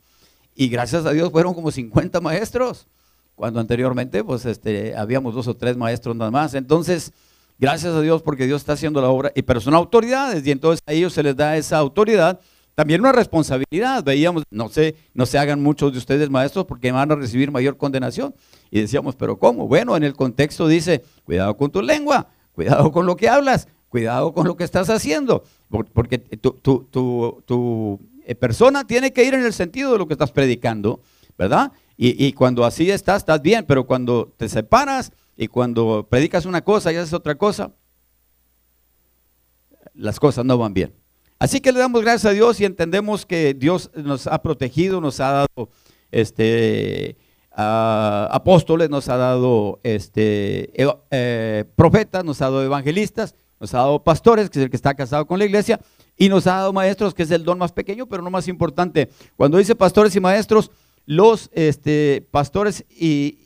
[0.52, 2.88] y gracias a Dios fueron como 50 maestros,
[3.36, 6.54] cuando anteriormente pues este, habíamos dos o tres maestros nada más.
[6.54, 7.12] Entonces,
[7.56, 10.82] gracias a Dios porque Dios está haciendo la obra, y, pero son autoridades y entonces
[10.88, 12.40] a ellos se les da esa autoridad,
[12.74, 14.02] también una responsabilidad.
[14.02, 17.76] Veíamos, no sé, no se hagan muchos de ustedes maestros porque van a recibir mayor
[17.76, 18.34] condenación.
[18.72, 19.68] Y decíamos, pero ¿cómo?
[19.68, 24.32] Bueno, en el contexto dice, cuidado con tu lengua, cuidado con lo que hablas, cuidado
[24.32, 29.22] con lo que estás haciendo, por- porque tu, tu- tu- tu, eh, persona tiene que
[29.22, 31.00] ir en el sentido de lo que estás predicando,
[31.36, 31.72] ¿verdad?
[31.98, 36.62] Y, y cuando así estás, estás bien, pero cuando te separas y cuando predicas una
[36.62, 37.70] cosa y haces otra cosa,
[39.94, 40.94] las cosas no van bien.
[41.38, 45.20] Así que le damos gracias a Dios y entendemos que Dios nos ha protegido, nos
[45.20, 45.68] ha dado
[46.10, 47.16] este,
[47.50, 50.70] apóstoles, nos ha dado este,
[51.10, 54.92] eh, profetas, nos ha dado evangelistas, nos ha dado pastores, que es el que está
[54.92, 55.80] casado con la iglesia,
[56.16, 59.08] y nos ha dado maestros, que es el don más pequeño, pero no más importante.
[59.36, 60.72] Cuando dice pastores y maestros,
[61.06, 63.38] los este, pastores y,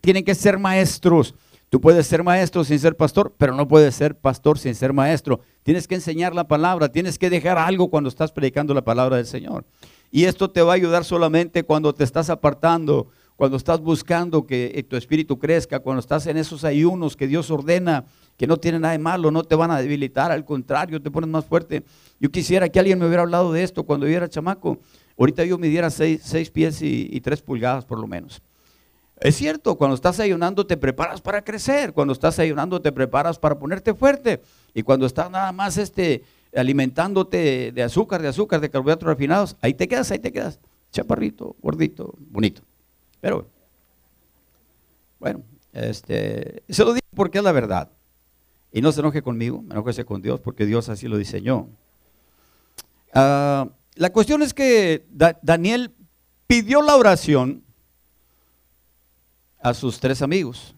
[0.00, 1.36] tienen que ser maestros.
[1.68, 5.40] Tú puedes ser maestro sin ser pastor, pero no puedes ser pastor sin ser maestro.
[5.62, 9.26] Tienes que enseñar la palabra, tienes que dejar algo cuando estás predicando la palabra del
[9.26, 9.64] Señor.
[10.10, 14.84] Y esto te va a ayudar solamente cuando te estás apartando, cuando estás buscando que
[14.90, 18.04] tu espíritu crezca, cuando estás en esos ayunos que Dios ordena,
[18.38, 21.28] que no tienen nada de malo, no te van a debilitar, al contrario, te pones
[21.28, 21.82] más fuerte.
[22.20, 24.78] Yo quisiera que alguien me hubiera hablado de esto cuando yo era chamaco.
[25.18, 28.40] Ahorita yo midiera seis, seis pies y, y tres pulgadas por lo menos.
[29.20, 33.58] Es cierto, cuando estás ayunando te preparas para crecer, cuando estás ayunando te preparas para
[33.58, 34.40] ponerte fuerte
[34.72, 36.22] y cuando estás nada más este,
[36.54, 40.60] alimentándote de azúcar, de azúcar, de carbohidratos refinados, ahí te quedas, ahí te quedas,
[40.92, 42.62] chaparrito, gordito, bonito.
[43.20, 43.48] Pero
[45.18, 47.90] bueno, este, se lo digo porque es la verdad.
[48.72, 51.68] Y no se enoje conmigo, me enoje con Dios porque Dios así lo diseñó.
[53.14, 55.06] Ah, la cuestión es que
[55.42, 55.94] Daniel
[56.46, 57.64] pidió la oración
[59.60, 60.74] a sus tres amigos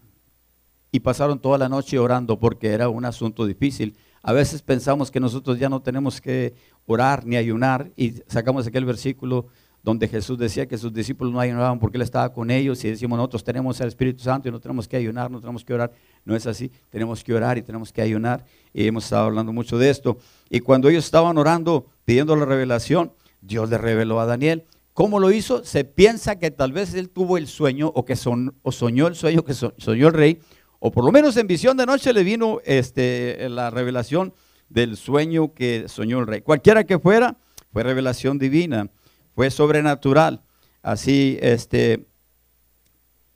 [0.93, 3.97] y pasaron toda la noche orando porque era un asunto difícil.
[4.23, 6.55] A veces pensamos que nosotros ya no tenemos que
[6.87, 9.49] orar ni ayunar y sacamos aquel versículo
[9.83, 13.17] donde Jesús decía que sus discípulos no ayunaban porque Él estaba con ellos y decimos
[13.17, 15.93] nosotros tenemos el Espíritu Santo y no tenemos que ayunar, no tenemos que orar.
[16.25, 19.79] No es así, tenemos que orar y tenemos que ayunar y hemos estado hablando mucho
[19.79, 20.19] de esto.
[20.51, 24.65] Y cuando ellos estaban orando, pidiendo la revelación, Dios le reveló a Daniel
[25.01, 25.65] ¿Cómo lo hizo?
[25.65, 29.15] Se piensa que tal vez él tuvo el sueño o que son, o soñó el
[29.15, 30.41] sueño que soñó el rey,
[30.79, 34.35] o por lo menos en visión de noche le vino este, la revelación
[34.69, 36.43] del sueño que soñó el rey.
[36.43, 37.39] Cualquiera que fuera,
[37.73, 38.91] fue revelación divina,
[39.35, 40.43] fue sobrenatural.
[40.83, 42.07] Así, este,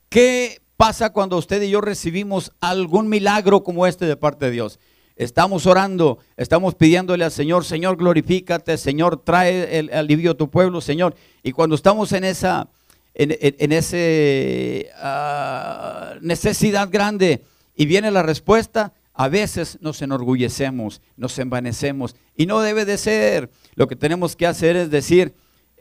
[0.09, 4.79] ¿qué pasa cuando usted y yo recibimos algún milagro como este de parte de Dios?
[5.15, 10.81] Estamos orando, estamos pidiéndole al Señor, Señor, glorifícate, Señor, trae el alivio a tu pueblo,
[10.81, 11.15] Señor.
[11.41, 12.69] Y cuando estamos en esa
[13.15, 17.43] en, ese ah, necesidad grande
[17.75, 23.49] y viene la respuesta, a veces nos enorgullecemos, nos envanecemos y no debe de ser.
[23.75, 25.33] Lo que tenemos que hacer es decir,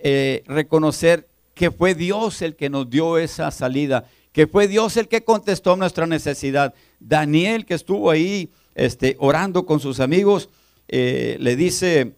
[0.07, 5.09] eh, reconocer que fue Dios el que nos dio esa salida, que fue Dios el
[5.09, 6.75] que contestó nuestra necesidad.
[7.01, 10.51] Daniel que estuvo ahí este, orando con sus amigos,
[10.89, 12.17] eh, le dice,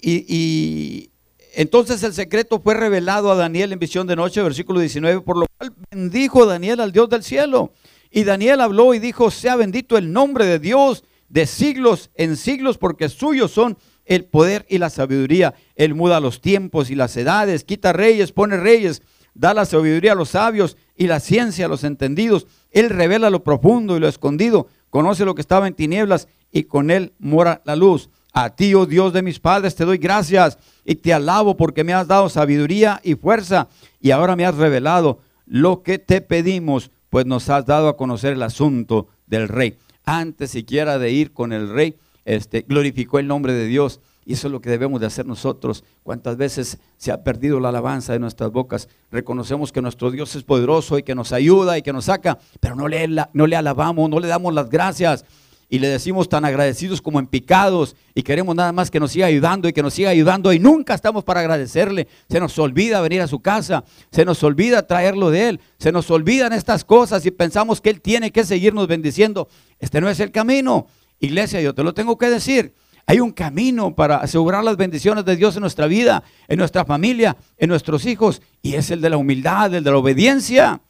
[0.00, 1.10] y,
[1.54, 5.46] entonces el secreto fue revelado a Daniel en visión de noche, versículo 19, por lo
[5.56, 7.72] cual bendijo Daniel al Dios del cielo.
[8.12, 12.78] Y Daniel habló y dijo, sea bendito el nombre de Dios de siglos en siglos,
[12.78, 13.76] porque suyos son
[14.08, 15.54] el poder y la sabiduría.
[15.76, 19.02] Él muda los tiempos y las edades, quita reyes, pone reyes,
[19.34, 22.48] da la sabiduría a los sabios y la ciencia a los entendidos.
[22.72, 26.90] Él revela lo profundo y lo escondido conoce lo que estaba en tinieblas y con
[26.90, 28.10] él mora la luz.
[28.32, 31.94] A ti, oh Dios de mis padres, te doy gracias y te alabo porque me
[31.94, 33.68] has dado sabiduría y fuerza
[34.00, 38.34] y ahora me has revelado lo que te pedimos, pues nos has dado a conocer
[38.34, 39.78] el asunto del rey.
[40.04, 41.96] Antes siquiera de ir con el rey,
[42.28, 45.82] este, glorificó el nombre de Dios y eso es lo que debemos de hacer nosotros.
[46.02, 48.90] Cuántas veces se ha perdido la alabanza de nuestras bocas.
[49.10, 52.76] Reconocemos que nuestro Dios es poderoso y que nos ayuda y que nos saca, pero
[52.76, 55.24] no le, alabamos, no le damos las gracias.
[55.70, 59.26] Y le decimos tan agradecidos como en picados y queremos nada más que nos siga
[59.26, 62.08] ayudando y que nos siga ayudando y nunca estamos para agradecerle.
[62.28, 66.10] Se nos olvida venir a su casa, se nos olvida traerlo de él, se nos
[66.10, 69.48] olvidan estas cosas y pensamos que él tiene que seguirnos bendiciendo.
[69.78, 70.86] Este no es el camino.
[71.20, 72.74] Iglesia, yo te lo tengo que decir.
[73.06, 77.36] Hay un camino para asegurar las bendiciones de Dios en nuestra vida, en nuestra familia,
[77.56, 80.82] en nuestros hijos, y es el de la humildad, el de la obediencia,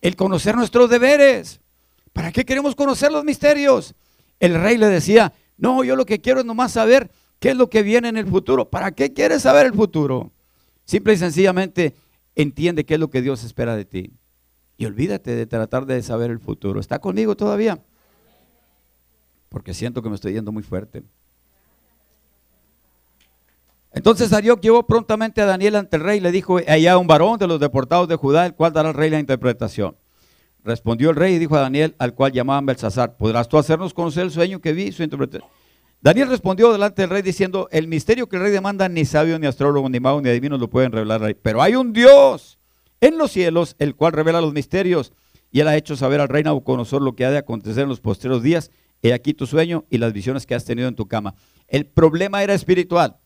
[0.00, 1.60] el conocer nuestros deberes.
[2.12, 3.94] ¿Para qué queremos conocer los misterios?
[4.40, 7.70] El rey le decía, no, yo lo que quiero es nomás saber qué es lo
[7.70, 8.68] que viene en el futuro.
[8.68, 10.32] ¿Para qué quieres saber el futuro?
[10.84, 11.94] Simple y sencillamente
[12.34, 14.12] entiende qué es lo que Dios espera de ti.
[14.76, 16.80] Y olvídate de tratar de saber el futuro.
[16.80, 17.80] ¿Está conmigo todavía?
[19.50, 21.02] Porque siento que me estoy yendo muy fuerte.
[23.92, 27.38] Entonces Arioc llevó prontamente a Daniel ante el rey y le dijo, allá un varón
[27.38, 29.96] de los deportados de Judá, el cual dará al rey la interpretación.
[30.64, 34.24] Respondió el rey y dijo a Daniel, al cual llamaban Belsasar, ¿podrás tú hacernos conocer
[34.24, 35.50] el sueño que vi su interpretación?
[36.02, 39.46] Daniel respondió delante del rey diciendo, el misterio que el rey demanda ni sabio, ni
[39.46, 41.34] astrólogo, ni mago, ni adivino lo pueden revelar al rey.
[41.34, 42.58] Pero hay un Dios
[43.00, 45.12] en los cielos, el cual revela los misterios.
[45.50, 48.00] Y él ha hecho saber al rey Nabucodonosor lo que ha de acontecer en los
[48.00, 48.70] postreros días.
[49.02, 51.34] He aquí tu sueño y las visiones que has tenido en tu cama.
[51.68, 53.16] El problema era espiritual.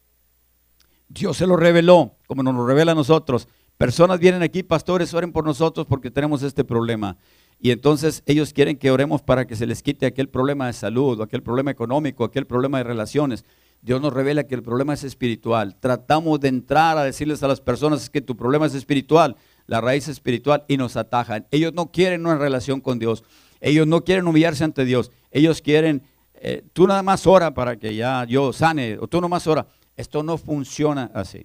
[1.09, 3.49] Dios se lo reveló, como nos lo revela a nosotros.
[3.77, 7.17] Personas vienen aquí, pastores, oren por nosotros porque tenemos este problema.
[7.59, 11.21] Y entonces ellos quieren que oremos para que se les quite aquel problema de salud,
[11.21, 13.45] aquel problema económico, aquel problema de relaciones.
[13.81, 15.77] Dios nos revela que el problema es espiritual.
[15.79, 20.09] Tratamos de entrar a decirles a las personas que tu problema es espiritual, la raíz
[20.09, 21.47] espiritual, y nos atajan.
[21.51, 23.25] Ellos no quieren una relación con Dios.
[23.61, 25.11] Ellos no quieren humillarse ante Dios.
[25.35, 26.01] Ellos quieren,
[26.35, 29.67] eh, tú nada más ora para que ya yo sane, o tú nada más ora.
[29.97, 31.45] Esto no funciona así.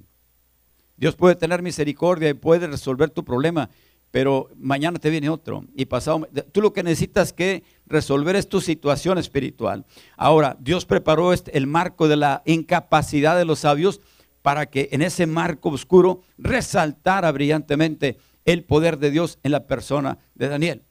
[0.96, 3.68] Dios puede tener misericordia y puede resolver tu problema,
[4.12, 6.28] pero mañana te viene otro y pasado.
[6.52, 9.86] Tú lo que necesitas que resolver es tu situación espiritual.
[10.16, 14.02] Ahora, Dios preparó este, el marco de la incapacidad de los sabios
[14.44, 20.20] para que en ese marco oscuro resaltara brillantemente el poder de Dios en la persona
[20.36, 20.84] de Daniel.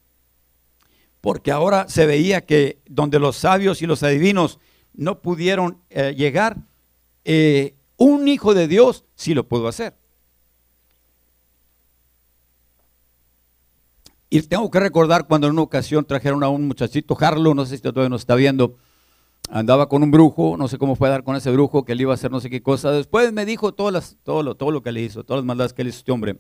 [1.21, 4.59] Porque ahora se veía que donde los sabios y los adivinos
[4.95, 6.57] no pudieron eh, llegar,
[7.25, 9.95] eh, un hijo de Dios sí lo pudo hacer.
[14.31, 17.77] Y tengo que recordar cuando en una ocasión trajeron a un muchachito, Harlow, no sé
[17.77, 18.77] si todavía nos está viendo,
[19.49, 22.03] andaba con un brujo, no sé cómo fue a dar con ese brujo, que él
[22.03, 22.91] iba a hacer no sé qué cosa.
[22.93, 25.73] Después me dijo todo, las, todo, lo, todo lo que le hizo, todas las maldades
[25.73, 26.39] que le hizo este hombre.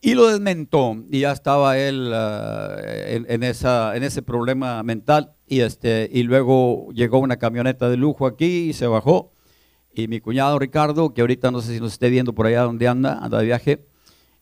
[0.00, 5.32] Y lo desmentó, y ya estaba él ah, en, ese problema mental.
[5.46, 9.32] Y, este, y luego llegó una camioneta de lujo aquí y se bajó.
[9.92, 12.86] Y mi cuñado Ricardo, que ahorita no sé si nos esté viendo por allá donde
[12.86, 13.86] anda, anda de viaje,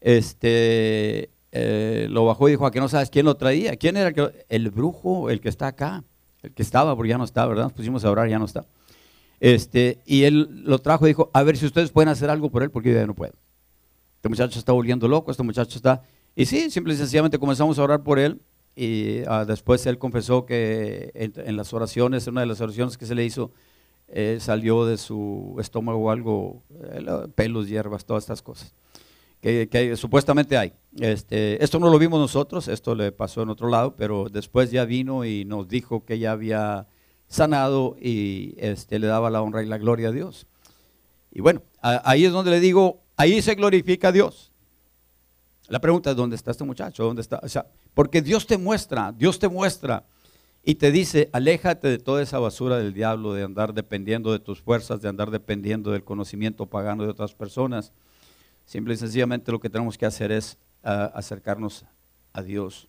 [0.02, 3.76] este, eh, lo bajó y dijo, ¿a que no sabes quién lo traía?
[3.76, 6.04] ¿Quién era el, el brujo, el que está acá?
[6.42, 7.64] El que estaba, porque ya no está, ¿verdad?
[7.64, 8.66] Nos pusimos a orar, ya no está.
[9.40, 12.62] Este, y él lo trajo y dijo, a ver si ustedes pueden hacer algo por
[12.62, 13.32] él, porque yo ya no puedo.
[14.16, 16.02] Este muchacho está volviendo loco, este muchacho está...
[16.34, 18.40] Y sí, simple y sencillamente comenzamos a orar por él
[18.74, 23.06] y ah, después él confesó que en, las oraciones, en una de las oraciones que
[23.06, 23.52] se le hizo,
[24.08, 28.74] eh, salió de su estómago algo, eh, pelos, hierbas, todas estas cosas
[29.40, 30.72] que, supuestamente hay.
[30.98, 34.84] Este, esto no lo vimos nosotros, esto le pasó en otro lado, pero después ya
[34.84, 36.86] vino y nos dijo que ya había
[37.28, 40.46] sanado y este, le daba la honra y la gloria a Dios.
[41.32, 44.52] Y bueno, ahí es donde le digo, ahí se glorifica Dios.
[45.68, 47.04] La pregunta es, ¿dónde está este muchacho?
[47.04, 47.40] ¿Dónde está?
[47.42, 50.04] O sea, porque Dios te muestra, Dios te muestra
[50.62, 54.60] y te dice, aléjate de toda esa basura del diablo, de andar dependiendo de tus
[54.60, 57.92] fuerzas, de andar dependiendo del conocimiento pagano de otras personas.
[58.64, 61.84] Simple y sencillamente lo que tenemos que hacer es ah, acercarnos
[62.32, 62.88] a Dios.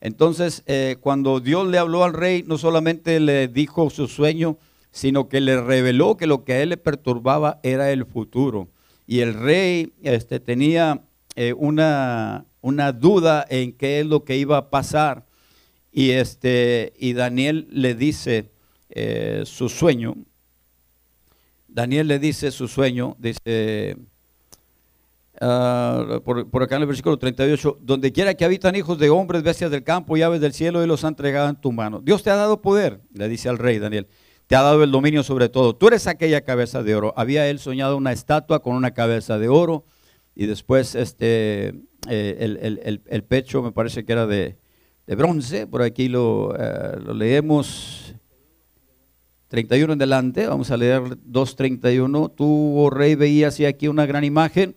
[0.00, 4.56] Entonces, eh, cuando Dios le habló al rey, no solamente le dijo su sueño,
[4.90, 8.68] sino que le reveló que lo que a él le perturbaba era el futuro.
[9.06, 11.02] Y el rey este, tenía
[11.36, 15.26] eh, una, una, duda en qué es lo que iba a pasar.
[15.92, 18.50] Y, este, y Daniel le dice
[18.90, 20.16] eh, su sueño.
[21.68, 23.96] Daniel le dice su sueño, dice
[25.40, 29.70] Ah, por, acá en el versículo 38, donde quiera que habitan hijos de hombres, bestias
[29.70, 32.00] del campo y aves del cielo, y los han entregado en tu mano.
[32.00, 34.06] Dios te ha dado poder, le dice al rey Daniel,
[34.46, 35.74] te ha dado el dominio sobre todo.
[35.74, 37.14] Tú eres aquella cabeza de oro.
[37.16, 39.84] Había él soñado una estatua con una cabeza de oro
[40.34, 41.74] y después este,
[42.08, 44.56] eh, el, pecho me parece que era de,
[45.06, 48.14] bronce, por aquí lo, eh, lo leemos.
[49.48, 52.34] 31 en delante, vamos a leer 2.31.
[52.34, 54.74] Tú, oh rey, veías aquí una gran imagen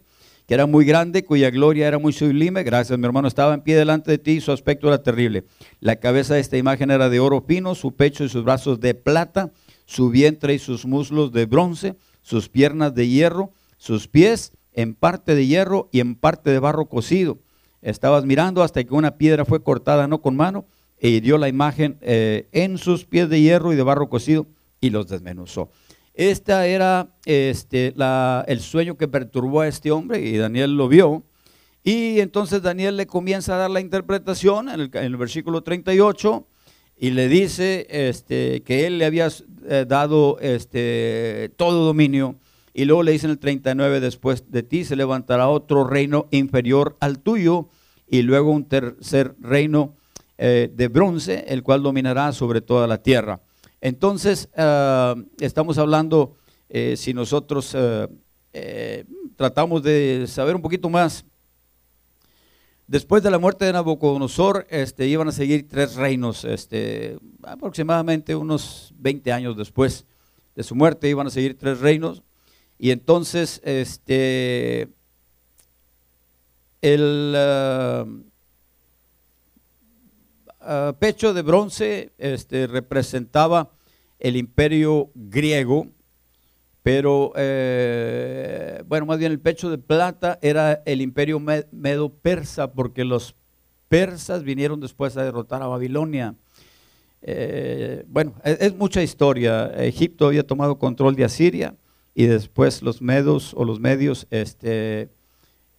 [0.47, 2.63] que era muy grande, cuya gloria era muy sublime.
[2.63, 5.43] Gracias, mi hermano, estaba en pie delante de ti y su aspecto era terrible.
[5.81, 8.93] La cabeza de esta imagen era de oro fino, su pecho y sus brazos de
[8.93, 9.51] plata,
[9.85, 15.35] su vientre y sus muslos de bronce, sus piernas de hierro, sus pies en parte
[15.35, 17.39] de hierro y en parte de barro cocido.
[17.81, 20.65] Estabas mirando hasta que una piedra fue cortada no con mano
[20.97, 24.47] e hirió la imagen eh, en sus pies de hierro y de barro cocido
[24.79, 25.69] y los desmenuzó.
[26.17, 27.93] Este era este,
[28.47, 31.21] el sueño que perturbó a este hombre y Daniel lo vio.
[31.83, 36.47] Y entonces Daniel le comienza a dar la interpretación en el, versículo 38
[36.97, 39.27] y le dice este, que él le había
[39.69, 42.35] eh, dado este, todo dominio.
[42.73, 46.97] Y luego le dice en el 39, después de ti se levantará otro reino inferior
[46.99, 47.69] al tuyo
[48.09, 49.95] y luego un tercer reino
[50.39, 53.39] eh, de bronce, el cual dominará sobre toda la tierra.
[53.81, 56.35] Entonces, ah, estamos hablando,
[56.69, 58.07] eh, si nosotros eh,
[58.53, 59.05] eh,
[59.35, 61.25] tratamos de saber un poquito más,
[62.87, 68.93] después de la muerte de Nabucodonosor, este, iban a seguir tres reinos, este, aproximadamente unos
[68.97, 70.05] 20 años después
[70.55, 72.23] de su muerte, iban a seguir tres reinos,
[72.79, 74.89] y entonces, este,
[76.81, 77.35] el...
[80.69, 83.71] Ah, pecho de bronce este, representaba
[84.19, 85.87] el imperio griego,
[86.83, 93.33] pero eh, bueno, más bien el pecho de plata era el imperio medo-persa, porque los
[93.87, 96.35] persas vinieron después a derrotar a Babilonia.
[97.21, 99.67] eh, bueno, es, es mucha historia.
[99.77, 101.75] Egipto había tomado control de Asiria
[102.13, 105.07] y después los medos o los medios este,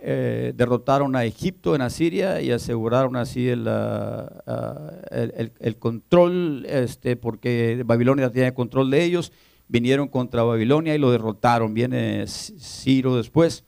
[0.01, 6.65] eh, derrotaron a Egipto en Asiria y aseguraron así el, ah, ah, el- el- control,
[6.69, 9.33] este, porque Babilonia tenía control de ellos.
[9.67, 11.75] Vinieron contra Babilonia y lo derrotaron.
[11.75, 13.65] Viene Ciro después.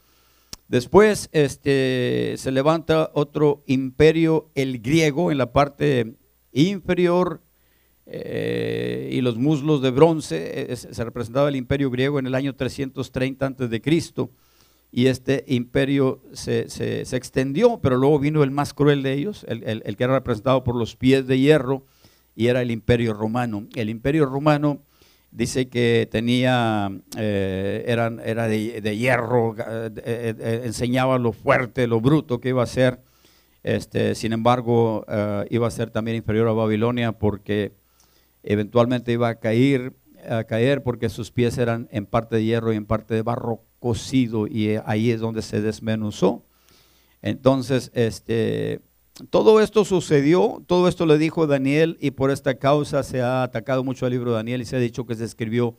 [0.68, 6.14] Después este, se levanta otro imperio, el griego, en la parte
[6.52, 7.42] inferior
[8.06, 10.72] eh, y los muslos de bronce.
[10.72, 14.30] eh, se se representaba el imperio griego en el año 330 antes de Cristo
[14.92, 19.44] y este imperio se, se- se extendió, pero luego vino el más cruel de ellos,
[19.48, 21.84] el, el- el que era representado por los pies de hierro,
[22.34, 23.66] y era el imperio romano.
[23.74, 24.82] El imperio romano
[25.30, 32.00] dice que tenía, eh, eran, era de, de hierro, eh, eh, enseñaba lo fuerte, lo
[32.00, 33.00] bruto que iba a ser.
[33.62, 35.04] Este, sin embargo,
[35.50, 37.74] iba a ser también inferior a Babilonia porque
[38.42, 39.92] eventualmente iba a caer,
[40.28, 43.62] a caer porque sus pies eran en parte de hierro y en parte de barro
[43.80, 46.44] cocido y eh, ahí es donde se desmenuzó.
[47.22, 48.80] Entonces, este,
[49.30, 53.82] todo esto sucedió, todo esto le dijo Daniel y por esta causa se ha atacado
[53.84, 55.76] mucho al libro de Daniel y se ha dicho que se escribió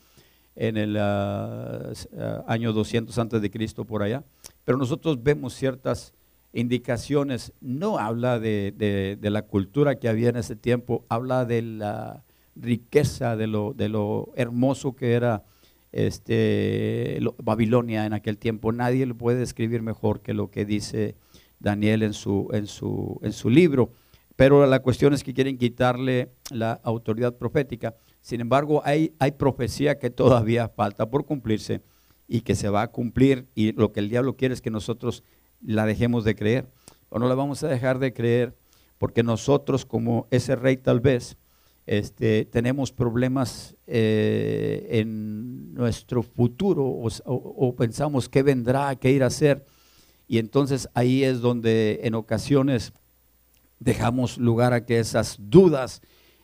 [0.56, 4.24] en el ah, ah, año 200 antes de Cristo por allá.
[4.66, 6.14] Pero nosotros vemos ciertas
[6.54, 11.62] indicaciones, no habla de, de- de la cultura que había en ese tiempo, habla de
[11.62, 12.24] la
[12.56, 15.44] riqueza, de lo, de lo hermoso que era
[15.92, 18.72] este, lo- Babilonia en aquel tiempo.
[18.72, 21.16] Nadie lo puede describir mejor que lo que dice
[21.60, 23.92] Daniel en su, en su, en su libro.
[24.36, 27.96] Pero la cuestión es que quieren quitarle la autoridad profética.
[28.22, 31.82] Sin embargo, hay, hay profecía que todavía falta por cumplirse
[32.28, 33.48] y que se va a cumplir.
[33.54, 35.24] Y lo que el diablo quiere es que nosotros
[35.62, 36.70] la dejemos de creer.
[37.10, 38.56] O no la vamos a dejar de creer
[38.98, 41.38] porque nosotros, como ese rey tal vez,
[41.92, 49.66] este, tenemos problemas eh, en nuestro futuro o, pensamos qué vendrá, qué ir a hacer.
[50.26, 52.94] Y entonces ahí es donde en ocasiones
[53.80, 56.02] dejamos lugar a que esas dudas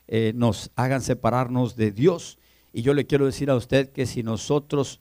[0.09, 2.39] eh, nos hagan separarnos de Dios.
[2.73, 4.99] Y yo le quiero decir a usted que si nosotros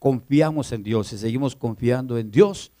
[0.00, 2.72] confiamos en Dios y seguimos confiando en Dios,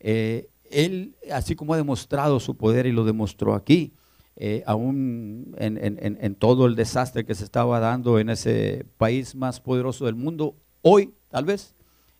[0.00, 3.92] eh, Él, así como ha demostrado su poder y lo demostró aquí,
[4.40, 9.34] eh, aún en, en- en- todo el desastre que se estaba dando en ese país
[9.34, 11.74] más poderoso del mundo, hoy tal vez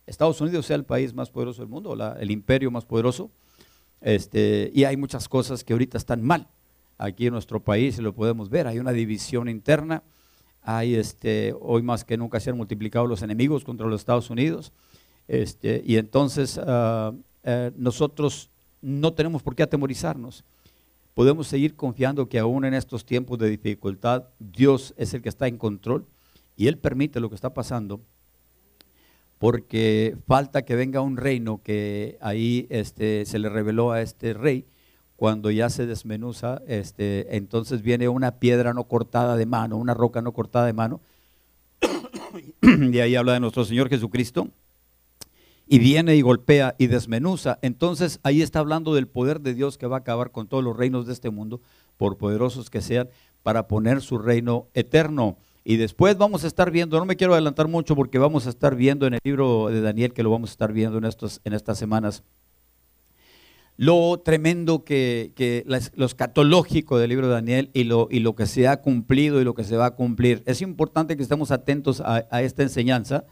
[0.05, 3.31] Estados Unidos sea el país más poderoso del mundo, el imperio más poderoso,
[4.01, 6.47] este, y hay muchas cosas que ahorita están mal
[6.97, 10.03] aquí en nuestro país y lo podemos ver, hay una división interna,
[10.61, 14.73] hay este, hoy más que nunca se han multiplicado los enemigos contra los Estados Unidos,
[15.29, 17.13] este, y entonces ah,
[17.43, 18.49] eh, nosotros
[18.81, 20.43] no tenemos por qué atemorizarnos.
[21.19, 25.49] Podemos seguir confiando que aún en estos tiempos de dificultad, Dios es el que está
[25.49, 26.05] en control
[26.55, 27.99] y Él permite lo que está pasando,
[29.37, 34.65] porque falta que venga un reino que ahí este, se le reveló a este rey,
[35.17, 40.21] cuando ya se desmenuza, este, entonces viene una piedra no cortada de mano, una roca
[40.21, 41.01] no cortada de mano,
[42.61, 44.47] y ahí habla de nuestro Señor Jesucristo,
[45.71, 47.59] y viene y golpea y desmenuza.
[47.61, 50.75] Entonces ahí está hablando del poder de Dios que va a acabar con todos los
[50.75, 51.61] reinos de este mundo,
[51.95, 53.07] por poderosos que sean,
[53.43, 55.37] para poner su reino eterno.
[55.63, 58.75] Y después vamos a estar viendo, no me quiero adelantar mucho porque vamos a estar
[58.75, 61.53] viendo en el libro de Daniel, que lo vamos a estar viendo en, estos, en
[61.53, 62.23] estas semanas,
[63.77, 65.63] lo tremendo que, que
[65.95, 69.43] lo escatológico del libro de Daniel y lo, y lo que se ha cumplido y
[69.43, 70.41] lo que se va a cumplir.
[70.47, 73.25] Es importante que estemos atentos a esta enseñanza,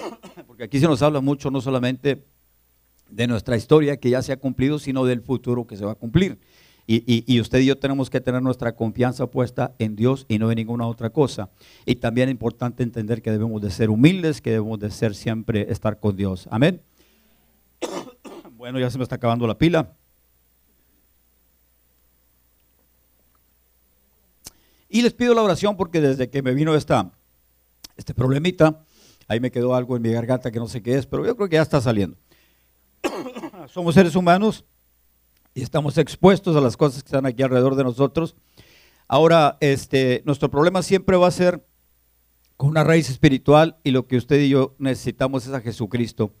[0.46, 2.24] porque aquí se nos habla mucho no solamente
[3.10, 5.96] de nuestra historia que ya se ha cumplido, sino del futuro que se va a
[5.96, 6.38] cumplir.
[6.88, 10.52] Y, y- usted y yo tenemos que tener nuestra confianza puesta en Dios y no
[10.52, 11.48] en ninguna otra cosa.
[11.84, 15.66] Y también es importante entender que debemos de ser humildes, que debemos de ser siempre
[15.72, 16.48] estar con Dios.
[16.50, 16.80] Amén.
[18.56, 19.92] Bueno, ya se me está acabando la pila.
[24.88, 27.12] Y les pido la oración porque desde que me vino esta,
[27.96, 28.80] este problemita,
[29.28, 31.48] ahí me quedó algo en mi garganta que no sé qué es, pero yo creo
[31.48, 32.16] que ya está saliendo.
[33.68, 34.64] Somos seres humanos
[35.54, 38.36] y estamos expuestos a las cosas que están aquí alrededor de nosotros.
[39.08, 41.64] Ahora, este, nuestro problema siempre va a ser
[42.56, 46.32] con una raíz espiritual y lo que usted y yo necesitamos es a Jesucristo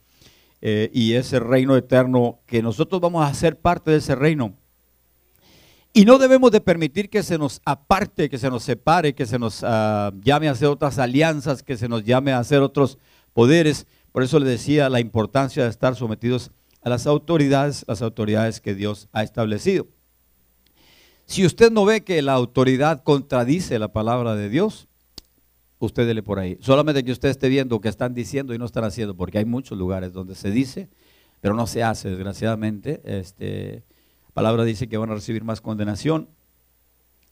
[0.60, 4.56] eh, y ese reino eterno, que nosotros vamos a ser parte de ese reino.
[5.96, 9.38] Y no debemos de permitir que se nos aparte, que se nos separe, que se
[9.38, 12.98] nos ah, llame a hacer otras alianzas, que se nos llame a hacer otros
[13.32, 13.86] poderes.
[14.12, 16.50] Por eso le decía la importancia de estar sometidos
[16.82, 19.86] a las autoridades, las autoridades que Dios ha establecido.
[21.24, 24.88] Si usted no ve que la autoridad contradice la palabra de Dios,
[25.78, 26.58] usted dele por ahí.
[26.60, 29.78] Solamente que usted esté viendo que están diciendo y no están haciendo, porque hay muchos
[29.78, 30.90] lugares donde se dice,
[31.40, 33.00] pero no se hace, desgraciadamente.
[33.02, 33.82] Este,
[34.36, 36.28] palabra dice que van a recibir más condenación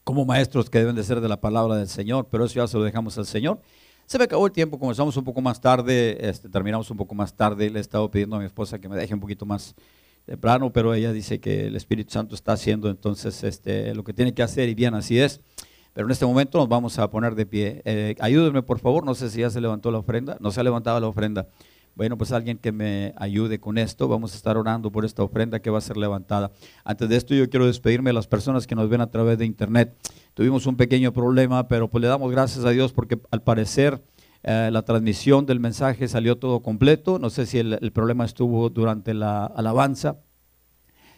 [0.03, 2.77] como maestros que deben de ser de la palabra del Señor, pero eso ya se
[2.77, 3.61] lo dejamos al Señor.
[4.07, 7.35] Se me acabó el tiempo, comenzamos un poco más tarde, este, terminamos un poco más
[7.35, 9.75] tarde, le he estado pidiendo a mi esposa que me deje un poquito más
[10.25, 14.33] temprano, pero ella dice que el Espíritu Santo está haciendo entonces este, lo que tiene
[14.33, 15.41] que hacer y bien así es.
[15.93, 17.83] Pero en este momento nos vamos a poner de pie.
[17.85, 20.63] Eh, ayúdenme por favor, no sé si ya se levantó la ofrenda, no se ha
[20.63, 21.47] levantado la ofrenda.
[21.95, 25.61] Bueno, pues alguien que me ayude con esto, vamos a estar orando por esta ofrenda
[25.61, 26.51] que va a ser levantada.
[26.83, 29.45] Antes de esto yo quiero despedirme de las personas que nos ven a través de
[29.45, 29.95] internet.
[30.33, 34.03] Tuvimos un pequeño problema, pero pues le damos gracias a Dios porque al parecer
[34.43, 37.17] eh, la transmisión del mensaje salió todo completo.
[37.17, 40.17] No sé si el, problema estuvo durante la alabanza.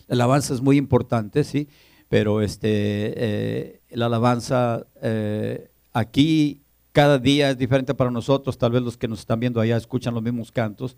[0.07, 1.69] La alabanza es muy importante, sí,
[2.07, 6.66] pero este, eh, la alabanza eh, aquí
[6.97, 10.15] cada día es diferente para nosotros, tal vez los que nos están viendo allá escuchan
[10.15, 10.97] los mismos cantos,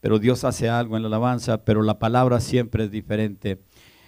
[0.00, 3.60] pero Dios hace algo en la alabanza, pero la palabra siempre es diferente.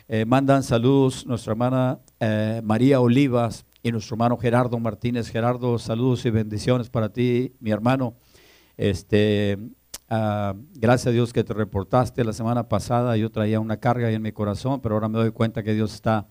[0.08, 5.28] Eh, mandan saludos nuestra hermana eh, María Olivas y nuestro hermano Gerardo Martínez.
[5.28, 8.14] Gerardo, saludos y bendiciones para ti, mi hermano.
[8.78, 9.58] Este,
[10.08, 13.14] ah, gracias a Dios que te reportaste la semana pasada.
[13.18, 15.92] Yo traía una carga ahí en mi corazón, pero ahora me doy cuenta que Dios
[15.92, 16.28] está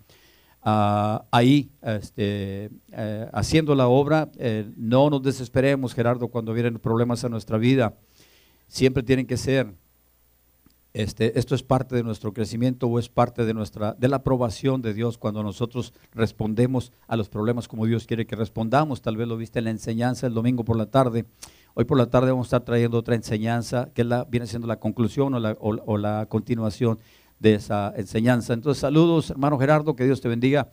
[0.68, 4.32] Ah, ahí este, eh, haciendo la obra.
[4.40, 7.94] Eh, no nos desesperemos, Gerardo, cuando vienen problemas a nuestra vida.
[8.68, 9.72] Siempre tienen que ser.
[10.92, 14.82] Este, esto es parte de nuestro crecimiento o es parte de nuestra de la aprobación
[14.82, 19.04] de Dios cuando nosotros respondemos a los problemas como Dios quiere que respondamos.
[19.04, 21.26] Tal vez lo viste en la enseñanza el domingo por la tarde.
[21.76, 24.80] Hoy por la tarde vamos a estar trayendo otra enseñanza que la, viene siendo la
[24.80, 26.98] conclusión o la, o la continuación
[27.40, 28.54] de esa enseñanza.
[28.54, 30.70] Entonces, saludos, hermano Gerardo, que Dios te bendiga.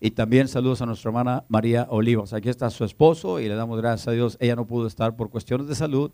[0.00, 2.32] Y también saludos a nuestra hermana María Olivas.
[2.32, 4.36] Aquí está su esposo y le damos gracias a Dios.
[4.40, 6.12] Ella no pudo estar por cuestiones de salud,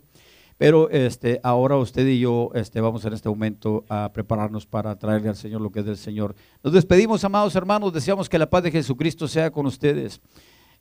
[0.57, 5.29] pero este, ahora usted y yo este, vamos en este momento a prepararnos para traerle
[5.29, 6.33] al Señor lo que es del Señor.
[6.63, 7.91] Nos despedimos, amados hermanos.
[7.91, 10.21] Deseamos que la paz de Jesucristo sea con ustedes.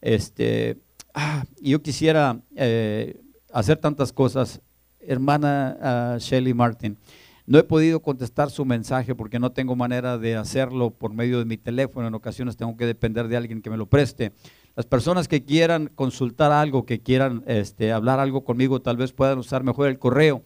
[0.00, 0.78] Este,
[1.12, 3.20] ah, yo quisiera eh,
[3.52, 4.60] hacer tantas cosas.
[5.00, 6.96] Hermana uh, Shelly Martin.
[7.44, 11.44] No he podido contestar su mensaje porque no tengo manera de hacerlo por medio de
[11.44, 12.06] mi teléfono.
[12.06, 14.32] En ocasiones tengo que depender de alguien que me lo preste.
[14.76, 19.38] Las personas que quieran consultar algo, que quieran este, hablar algo conmigo, tal vez puedan
[19.38, 20.44] usar mejor el correo.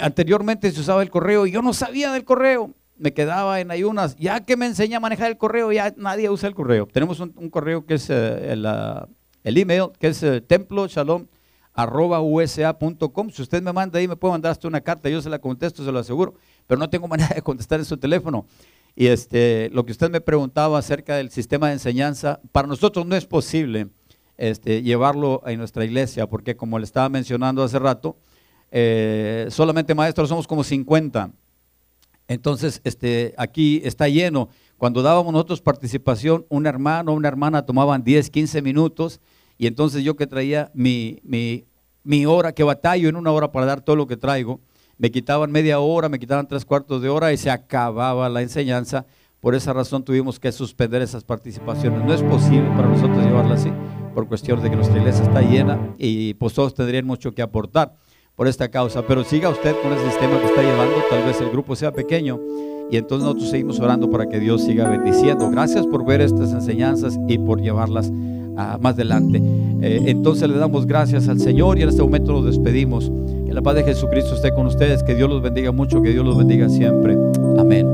[0.00, 2.74] Anteriormente se usaba el correo y yo no sabía del correo.
[2.96, 4.16] Me quedaba en ayunas.
[4.16, 6.86] Ya que me enseña a manejar el correo, ya nadie usa el correo.
[6.86, 8.66] Tenemos un, correo que es eh, el,
[9.44, 11.26] el, email, que es eh, templo shalom
[11.86, 13.30] usa.com.
[13.30, 15.84] Si usted me manda ahí, me puede mandar hasta una carta, yo se la contesto,
[15.84, 16.34] se lo aseguro,
[16.66, 18.46] pero no tengo manera de contestar en su teléfono.
[18.96, 23.14] Y este, lo que usted me preguntaba acerca del sistema de enseñanza, para nosotros no
[23.14, 23.88] es posible
[24.36, 28.16] este, llevarlo a nuestra iglesia, porque como le estaba mencionando hace rato,
[28.70, 31.30] eh, solamente maestros somos como 50.
[32.26, 34.48] Entonces, este, aquí está lleno.
[34.76, 39.20] Cuando dábamos nosotros participación, un hermano o una hermana tomaban 10, 15 minutos
[39.58, 43.80] y entonces yo que traía mi, mi, hora, que batallo en una hora para dar
[43.80, 44.60] todo lo que traigo,
[44.96, 49.04] me quitaban media hora, me quitaban tres cuartos de hora y se acababa la enseñanza.
[49.40, 52.04] Por esa razón tuvimos que suspender esas participaciones.
[52.04, 53.70] No es posible para nosotros llevarla así,
[54.14, 57.94] por cuestión de que nuestra iglesia está llena y pues todos tendrían mucho que aportar
[58.36, 59.06] por esta causa.
[59.06, 62.40] Pero siga usted con el sistema que está llevando, tal vez el grupo sea pequeño
[62.90, 65.50] y entonces nosotros seguimos orando para que Dios siga bendiciendo.
[65.50, 68.10] Gracias por ver estas enseñanzas y por llevarlas
[68.80, 69.40] más adelante.
[69.80, 73.10] Eh, entonces le damos gracias al Señor y en este momento nos despedimos.
[73.46, 76.24] Que la paz de Jesucristo esté con ustedes, que Dios los bendiga mucho, que Dios
[76.24, 77.16] los bendiga siempre.
[77.58, 77.86] Amén.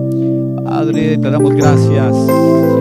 [0.65, 2.17] Padre, te damos gracias,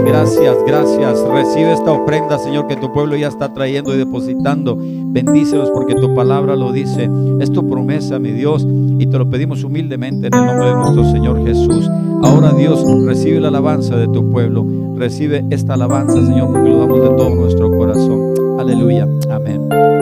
[0.05, 1.19] gracias, gracias.
[1.29, 4.77] Recibe esta ofrenda, Señor, que tu pueblo ya está trayendo y depositando.
[4.79, 7.09] Bendícelos porque tu palabra lo dice.
[7.41, 8.65] Es tu promesa, mi Dios,
[8.97, 11.89] y te lo pedimos humildemente en el nombre de nuestro Señor Jesús.
[12.23, 14.65] Ahora, Dios, recibe la alabanza de tu pueblo.
[14.95, 17.72] Recibe esta alabanza, Señor, porque lo damos de todo nuestro.
[18.73, 19.07] Aleluya.
[19.29, 19.92] Amén.